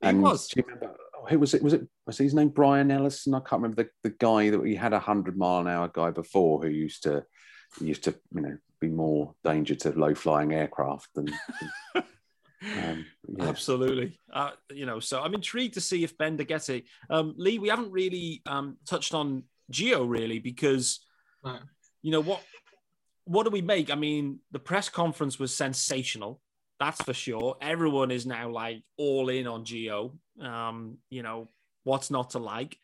[0.00, 0.48] He and was.
[0.48, 0.96] Do you remember?
[1.16, 1.62] Oh, who was it?
[1.62, 1.86] Was it?
[2.06, 3.34] Was his name Brian Ellington?
[3.34, 6.10] I can't remember the, the guy that we had a hundred mile an hour guy
[6.10, 7.24] before who used to
[7.80, 11.28] used to you know be more danger to low flying aircraft than.
[12.62, 13.44] Um, yeah.
[13.44, 14.18] Absolutely.
[14.32, 16.84] Uh, you know, so I'm intrigued to see if Bender gets it.
[17.10, 21.00] Um, Lee, we haven't really um, touched on Gio really because,
[21.44, 21.60] right.
[22.02, 22.42] you know, what
[23.24, 23.90] what do we make?
[23.90, 26.40] I mean, the press conference was sensational.
[26.78, 27.56] That's for sure.
[27.60, 30.16] Everyone is now like all in on Gio.
[30.40, 31.48] Um, you know,
[31.86, 32.78] what's not to like?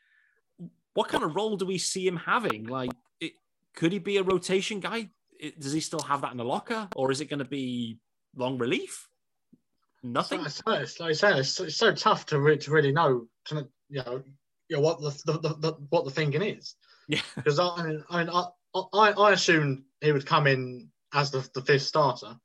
[0.94, 2.66] What kind of role do we see him having?
[2.66, 3.32] Like, it,
[3.74, 5.10] could he be a rotation guy?
[5.38, 7.98] It, does he still have that in the locker, or is it going to be
[8.36, 9.08] long relief?
[10.04, 10.40] Nothing.
[10.44, 14.02] It's, like I said, it's, it's so tough to, re- to really know, to, you
[14.04, 14.22] know,
[14.68, 16.76] you know what the, the, the, the what the thinking is.
[17.08, 17.20] Yeah.
[17.36, 17.66] Because I,
[18.10, 18.44] I mean, I,
[18.74, 22.36] I, I assumed he would come in as the, the fifth starter,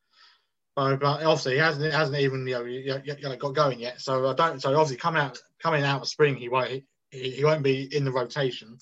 [0.78, 4.00] but, obviously he hasn't hasn't even you know, you know, got going yet.
[4.00, 4.62] So I don't.
[4.62, 8.06] So obviously coming out coming out of spring, he won't he, he won't be in
[8.06, 8.78] the rotation.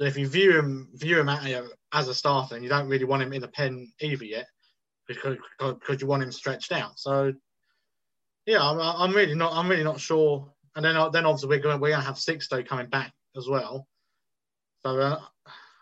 [0.00, 2.68] But if you view him view him at, you know, as a starter, and you
[2.68, 4.46] don't really want him in the pen either yet,
[5.06, 6.98] because because you want him stretched out.
[6.98, 7.32] So
[8.44, 9.52] yeah, I'm, I'm really not.
[9.52, 10.52] I'm really not sure.
[10.74, 13.86] And then, then obviously we're going we're going to have Sixto coming back as well.
[14.84, 15.20] So uh,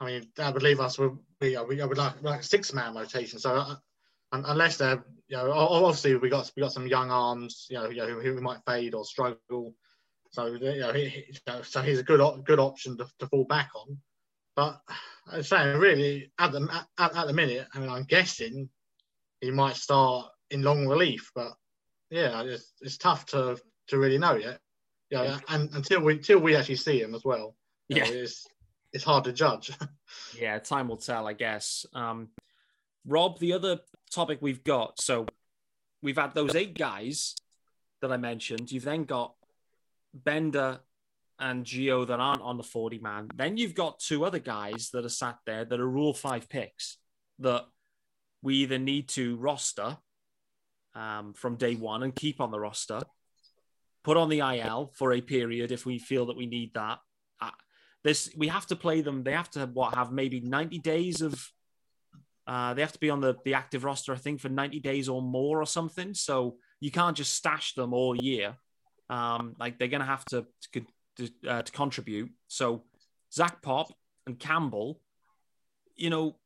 [0.01, 3.39] I mean, that would leave us with we we would like like six man rotation.
[3.39, 3.77] So uh,
[4.47, 7.97] unless they're you know obviously we got we got some young arms you know, you
[7.97, 9.75] know who, who might fade or struggle.
[10.31, 11.25] So you know, he,
[11.63, 13.99] so he's a good good option to, to fall back on.
[14.55, 14.81] But
[15.31, 16.69] I'm saying really at the
[16.99, 18.69] at, at the minute, I mean, I'm guessing
[19.41, 21.53] he might start in long relief, but
[22.11, 23.59] yeah, it's, it's tough to
[23.89, 24.59] to really know yet.
[25.11, 25.39] Yeah, yeah.
[25.49, 27.55] and until we until we actually see him as well.
[27.89, 28.47] Yeah, know, it's
[28.93, 29.71] it's hard to judge.
[30.41, 31.87] yeah, time will tell, I guess.
[31.95, 32.29] Um,
[33.07, 33.79] Rob, the other
[34.11, 35.27] topic we've got, so
[36.03, 37.35] we've had those eight guys
[38.01, 38.71] that I mentioned.
[38.71, 39.35] You've then got
[40.15, 40.81] Bender
[41.39, 43.29] and Gio that aren't on the 40 man.
[43.35, 46.99] Then you've got two other guys that are sat there that are rule five picks
[47.41, 47.65] that
[48.43, 49.99] we either need to roster
[50.95, 53.01] um, from day one and keep on the roster.
[54.03, 57.01] Put on the IL for a period if we feel that we need that.
[57.41, 57.51] Uh,
[58.05, 59.25] this we have to play them.
[59.25, 61.51] They have to what have maybe ninety days of.
[62.47, 65.09] Uh, they have to be on the the active roster, I think, for ninety days
[65.09, 66.15] or more or something.
[66.15, 68.57] So you can't just stash them all year.
[69.09, 72.31] Um, like they're going to have to to, uh, to contribute.
[72.49, 72.85] So
[73.33, 73.93] Zach Pop
[74.27, 75.01] and Campbell,
[75.97, 76.37] you know,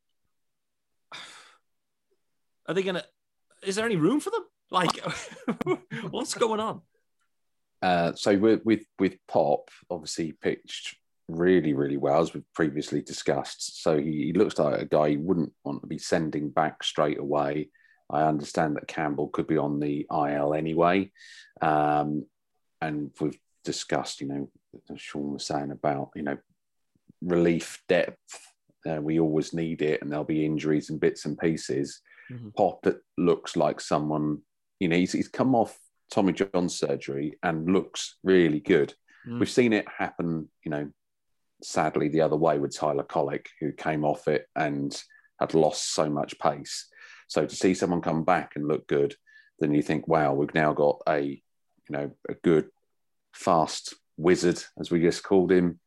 [2.67, 3.05] are they going to?
[3.63, 4.45] is there any room for them?
[4.71, 4.91] Like,
[6.11, 6.83] what's going on?
[7.83, 10.97] Uh, so with, with with Pop, obviously pitched
[11.37, 13.83] really really well as we've previously discussed.
[13.83, 17.19] So he, he looks like a guy you wouldn't want to be sending back straight
[17.19, 17.71] away.
[18.11, 21.13] I understand that Campbell could be on the IL anyway,
[21.61, 22.27] um,
[22.81, 24.51] and we've discussed, you know,
[24.97, 26.39] Sean was saying about you know
[27.23, 28.41] relief depth.
[28.89, 32.01] Uh, we always need it, and there'll be injuries and bits and pieces
[32.31, 32.49] mm-hmm.
[32.51, 34.39] Pop that looks like someone,
[34.79, 35.79] you know, he's, he's come off
[36.11, 38.95] Tommy John surgery and looks really good.
[39.29, 39.41] Mm.
[39.41, 40.91] We've seen it happen, you know,
[41.63, 45.01] sadly the other way with Tyler Kolek, who came off it and
[45.39, 46.87] had lost so much pace.
[47.29, 49.15] So to see someone come back and look good,
[49.59, 51.41] then you think, wow, we've now got a, you
[51.91, 52.69] know, a good,
[53.33, 55.79] fast wizard, as we just called him,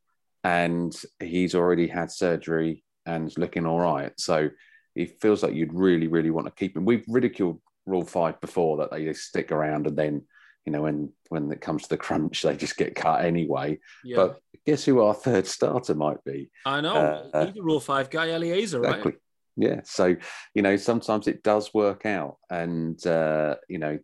[0.44, 4.14] and he's already had surgery and looking all right.
[4.18, 4.50] So
[4.96, 6.86] it feels like you'd really, really want to keep him.
[6.86, 10.24] We've ridiculed Rule Five before that they stick around and then
[10.66, 13.80] you know, when when it comes to the crunch, they just get cut anyway.
[14.04, 14.16] Yeah.
[14.18, 16.50] But guess who our third starter might be?
[16.66, 16.96] I know.
[17.34, 19.12] uh, Rule 5 guy, Elieser, Exactly.
[19.12, 19.20] right?
[19.58, 19.82] Yeah.
[19.84, 20.16] So,
[20.54, 22.38] you know, sometimes it does work out.
[22.50, 24.00] And, uh, you know,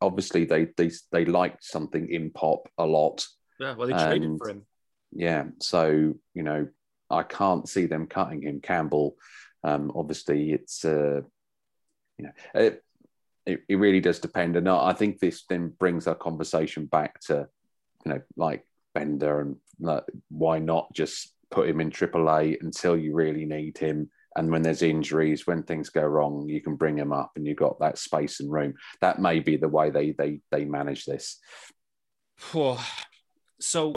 [0.00, 3.26] obviously they, they, they liked something in pop a lot.
[3.58, 4.62] Yeah, well, they traded And- for him.
[5.12, 5.44] Yeah.
[5.60, 6.68] So, you know,
[7.10, 8.60] I can't see them cutting him.
[8.60, 9.16] Campbell,
[9.64, 11.22] um, obviously it's, uh,
[12.18, 12.82] you know, it,
[13.46, 14.56] it, it really does depend.
[14.56, 17.48] And I think this then brings our conversation back to,
[18.04, 23.14] you know, like Bender and like, why not just put him in AAA until you
[23.14, 24.10] really need him.
[24.34, 27.56] And when there's injuries, when things go wrong, you can bring him up and you've
[27.56, 28.74] got that space and room.
[29.00, 31.38] That may be the way they they they manage this.
[33.60, 33.94] So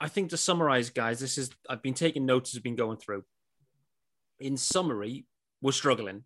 [0.00, 2.98] I think to summarize, guys, this is I've been taking notes as I've been going
[2.98, 3.24] through.
[4.38, 5.24] In summary,
[5.64, 6.24] we're struggling.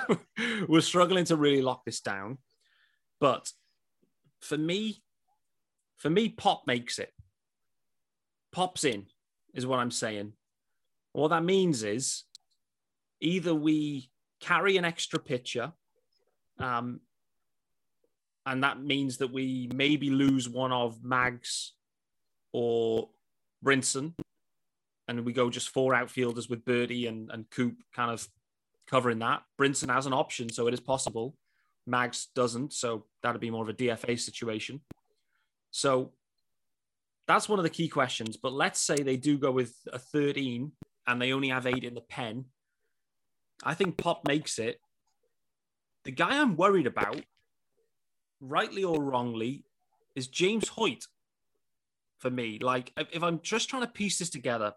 [0.66, 2.38] we're struggling to really lock this down.
[3.20, 3.50] But
[4.40, 5.02] for me,
[5.98, 7.12] for me, pop makes it.
[8.50, 9.08] Pops in,
[9.52, 10.32] is what I'm saying.
[11.12, 12.24] What that means is
[13.20, 14.10] either we
[14.40, 15.72] carry an extra pitcher,
[16.58, 17.00] um,
[18.46, 21.74] and that means that we maybe lose one of Mags
[22.54, 23.10] or
[23.62, 24.14] Brinson,
[25.08, 28.26] and we go just four outfielders with Berti and, and Coop kind of
[28.92, 29.42] covering that.
[29.58, 31.34] Brinson has an option, so it is possible.
[31.86, 34.82] Mags doesn't, so that'd be more of a DFA situation.
[35.70, 36.12] So
[37.26, 38.36] that's one of the key questions.
[38.36, 40.72] But let's say they do go with a 13
[41.06, 42.44] and they only have eight in the pen.
[43.64, 44.78] I think Pop makes it.
[46.04, 47.22] The guy I'm worried about,
[48.40, 49.64] rightly or wrongly,
[50.14, 51.06] is James Hoyt
[52.18, 52.58] for me.
[52.60, 54.74] Like, if I'm just trying to piece this together,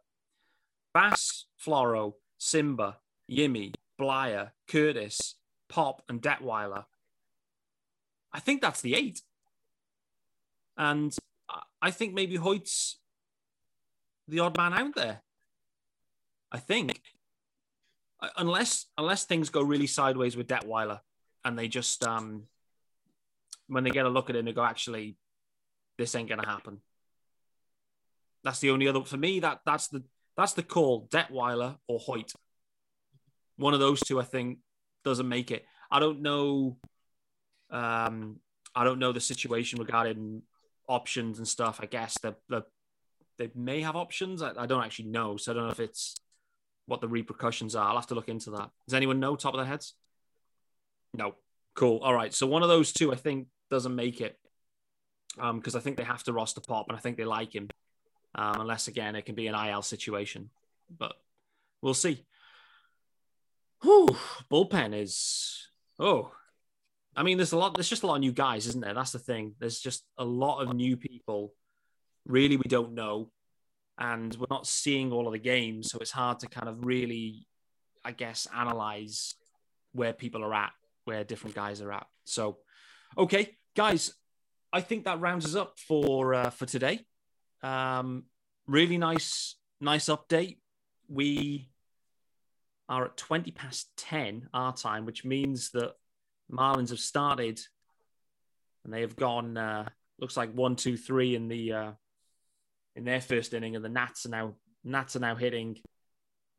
[0.94, 2.96] Bass, Floro, Cimber,
[3.30, 5.36] Yimi, Bleier, Curtiss,
[5.70, 6.86] Pop, and Detwiler.
[8.32, 9.22] I think that's the eight.
[10.78, 11.16] And
[11.82, 13.00] I- think maybe Hoyt's
[14.28, 15.22] the odd man out there.
[16.52, 17.00] I think.
[18.20, 21.02] Uh, Unless unless things go really sideways with Detwiler
[21.44, 22.48] and they just um
[23.68, 25.18] when they get a look at it and they go, actually,
[25.98, 26.82] this ain't gonna happen.
[28.44, 29.40] That's the only other for me.
[29.40, 30.04] That that's the
[30.36, 31.08] that's the call.
[31.08, 32.34] Detwiler or Hoyt.
[33.58, 34.60] One of those two, I think,
[35.04, 35.66] doesn't make it.
[35.90, 36.78] I don't know.
[37.70, 38.40] Um,
[38.76, 40.42] I don't know the situation regarding
[40.88, 41.80] options and stuff.
[41.82, 42.64] I guess that the,
[43.38, 44.42] they may have options.
[44.42, 46.16] I, I don't actually know, so I don't know if it's
[46.86, 47.88] what the repercussions are.
[47.88, 48.70] I'll have to look into that.
[48.88, 49.94] Does anyone know top of their heads?
[51.14, 51.36] No.
[51.76, 52.00] Cool.
[52.00, 52.34] All right.
[52.34, 54.38] So one of those two, I think, doesn't make it
[55.36, 57.70] because I think they have to roster pop, and I think they like him.
[58.36, 60.50] Um, unless again, it can be an IL situation,
[60.98, 61.14] but
[61.82, 62.26] we'll see.
[63.86, 64.18] Whew,
[64.52, 65.70] bullpen is
[66.00, 66.32] oh,
[67.16, 67.76] I mean, there's a lot.
[67.76, 68.96] There's just a lot of new guys, isn't there?
[68.96, 69.54] That's the thing.
[69.60, 71.54] There's just a lot of new people.
[72.26, 73.30] Really, we don't know,
[74.00, 77.46] and we're not seeing all of the games, so it's hard to kind of really,
[78.04, 79.36] I guess, analyze
[79.92, 80.72] where people are at,
[81.04, 82.08] where different guys are at.
[82.24, 82.58] So,
[83.16, 84.16] okay, guys,
[84.74, 87.02] I think that rounds us up for uh, for today.
[87.62, 88.24] Um,
[88.66, 90.58] really nice, nice update.
[91.08, 91.70] We
[92.88, 95.94] are at 20 past 10 our time, which means that
[96.52, 97.60] Marlins have started
[98.84, 99.88] and they have gone, uh,
[100.20, 101.92] looks like one, two, three in the, uh,
[102.96, 105.78] in their first inning, and the Nats are now, Nats are now hitting.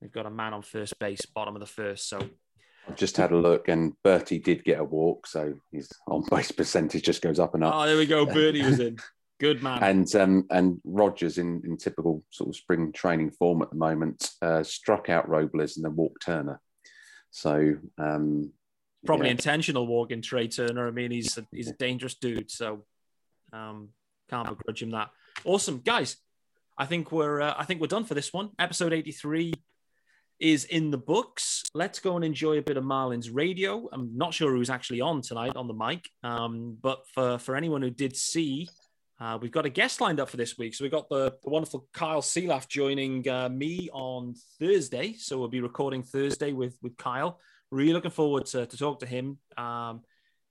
[0.01, 2.09] They've got a man on first base, bottom of the first.
[2.09, 2.18] So,
[2.89, 6.51] I've just had a look, and Berti did get a walk, so his on base
[6.53, 7.74] percentage just goes up and up.
[7.74, 8.27] oh, there we go.
[8.27, 8.99] Berti was in.
[9.39, 9.82] Good man.
[9.82, 14.30] And um, and Rogers in, in typical sort of spring training form at the moment
[14.41, 16.61] uh, struck out Robles and then walked Turner.
[17.30, 18.53] So um,
[19.05, 19.32] Probably yeah.
[19.32, 20.89] intentional walking Trey Turner.
[20.89, 22.51] I mean, he's a, he's a dangerous dude.
[22.51, 22.84] So,
[23.53, 23.91] um,
[24.28, 25.11] can't begrudge him that.
[25.45, 26.16] Awesome, guys.
[26.76, 28.51] I think we're uh, I think we're done for this one.
[28.59, 29.55] Episode eighty three
[30.41, 31.62] is in the books.
[31.72, 33.89] Let's go and enjoy a bit of Marlins radio.
[33.93, 37.82] I'm not sure who's actually on tonight on the mic, um, but for for anyone
[37.82, 38.68] who did see,
[39.19, 40.75] uh, we've got a guest lined up for this week.
[40.75, 45.14] So we've got the, the wonderful Kyle Sielaff joining uh, me on Thursday.
[45.14, 47.41] So we'll be recording Thursday with with Kyle.
[47.71, 49.39] Really looking forward to, to talk to him.
[49.57, 50.03] Um,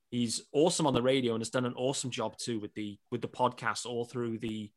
[0.09, 3.21] he's awesome on the radio and has done an awesome job too with the with
[3.21, 4.71] the podcast all through the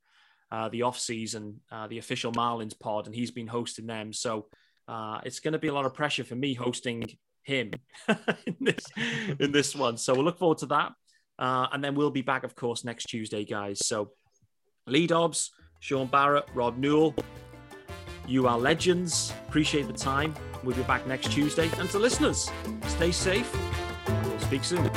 [0.50, 4.12] uh, the off season, uh, the official Marlins pod, and he's been hosting them.
[4.12, 4.46] So
[4.86, 7.04] uh, it's going to be a lot of pressure for me hosting
[7.42, 7.72] him
[8.46, 8.84] in this
[9.38, 9.96] in this one.
[9.96, 10.92] So we'll look forward to that,
[11.38, 13.86] uh, and then we'll be back, of course, next Tuesday, guys.
[13.86, 14.10] So
[14.86, 17.14] Lee Dobbs, Sean Barrett, Rob Newell,
[18.26, 19.32] you are legends.
[19.48, 20.34] Appreciate the time.
[20.62, 21.70] We'll be back next Tuesday.
[21.78, 22.50] And to listeners,
[22.86, 23.50] stay safe.
[24.06, 24.90] We'll speak soon.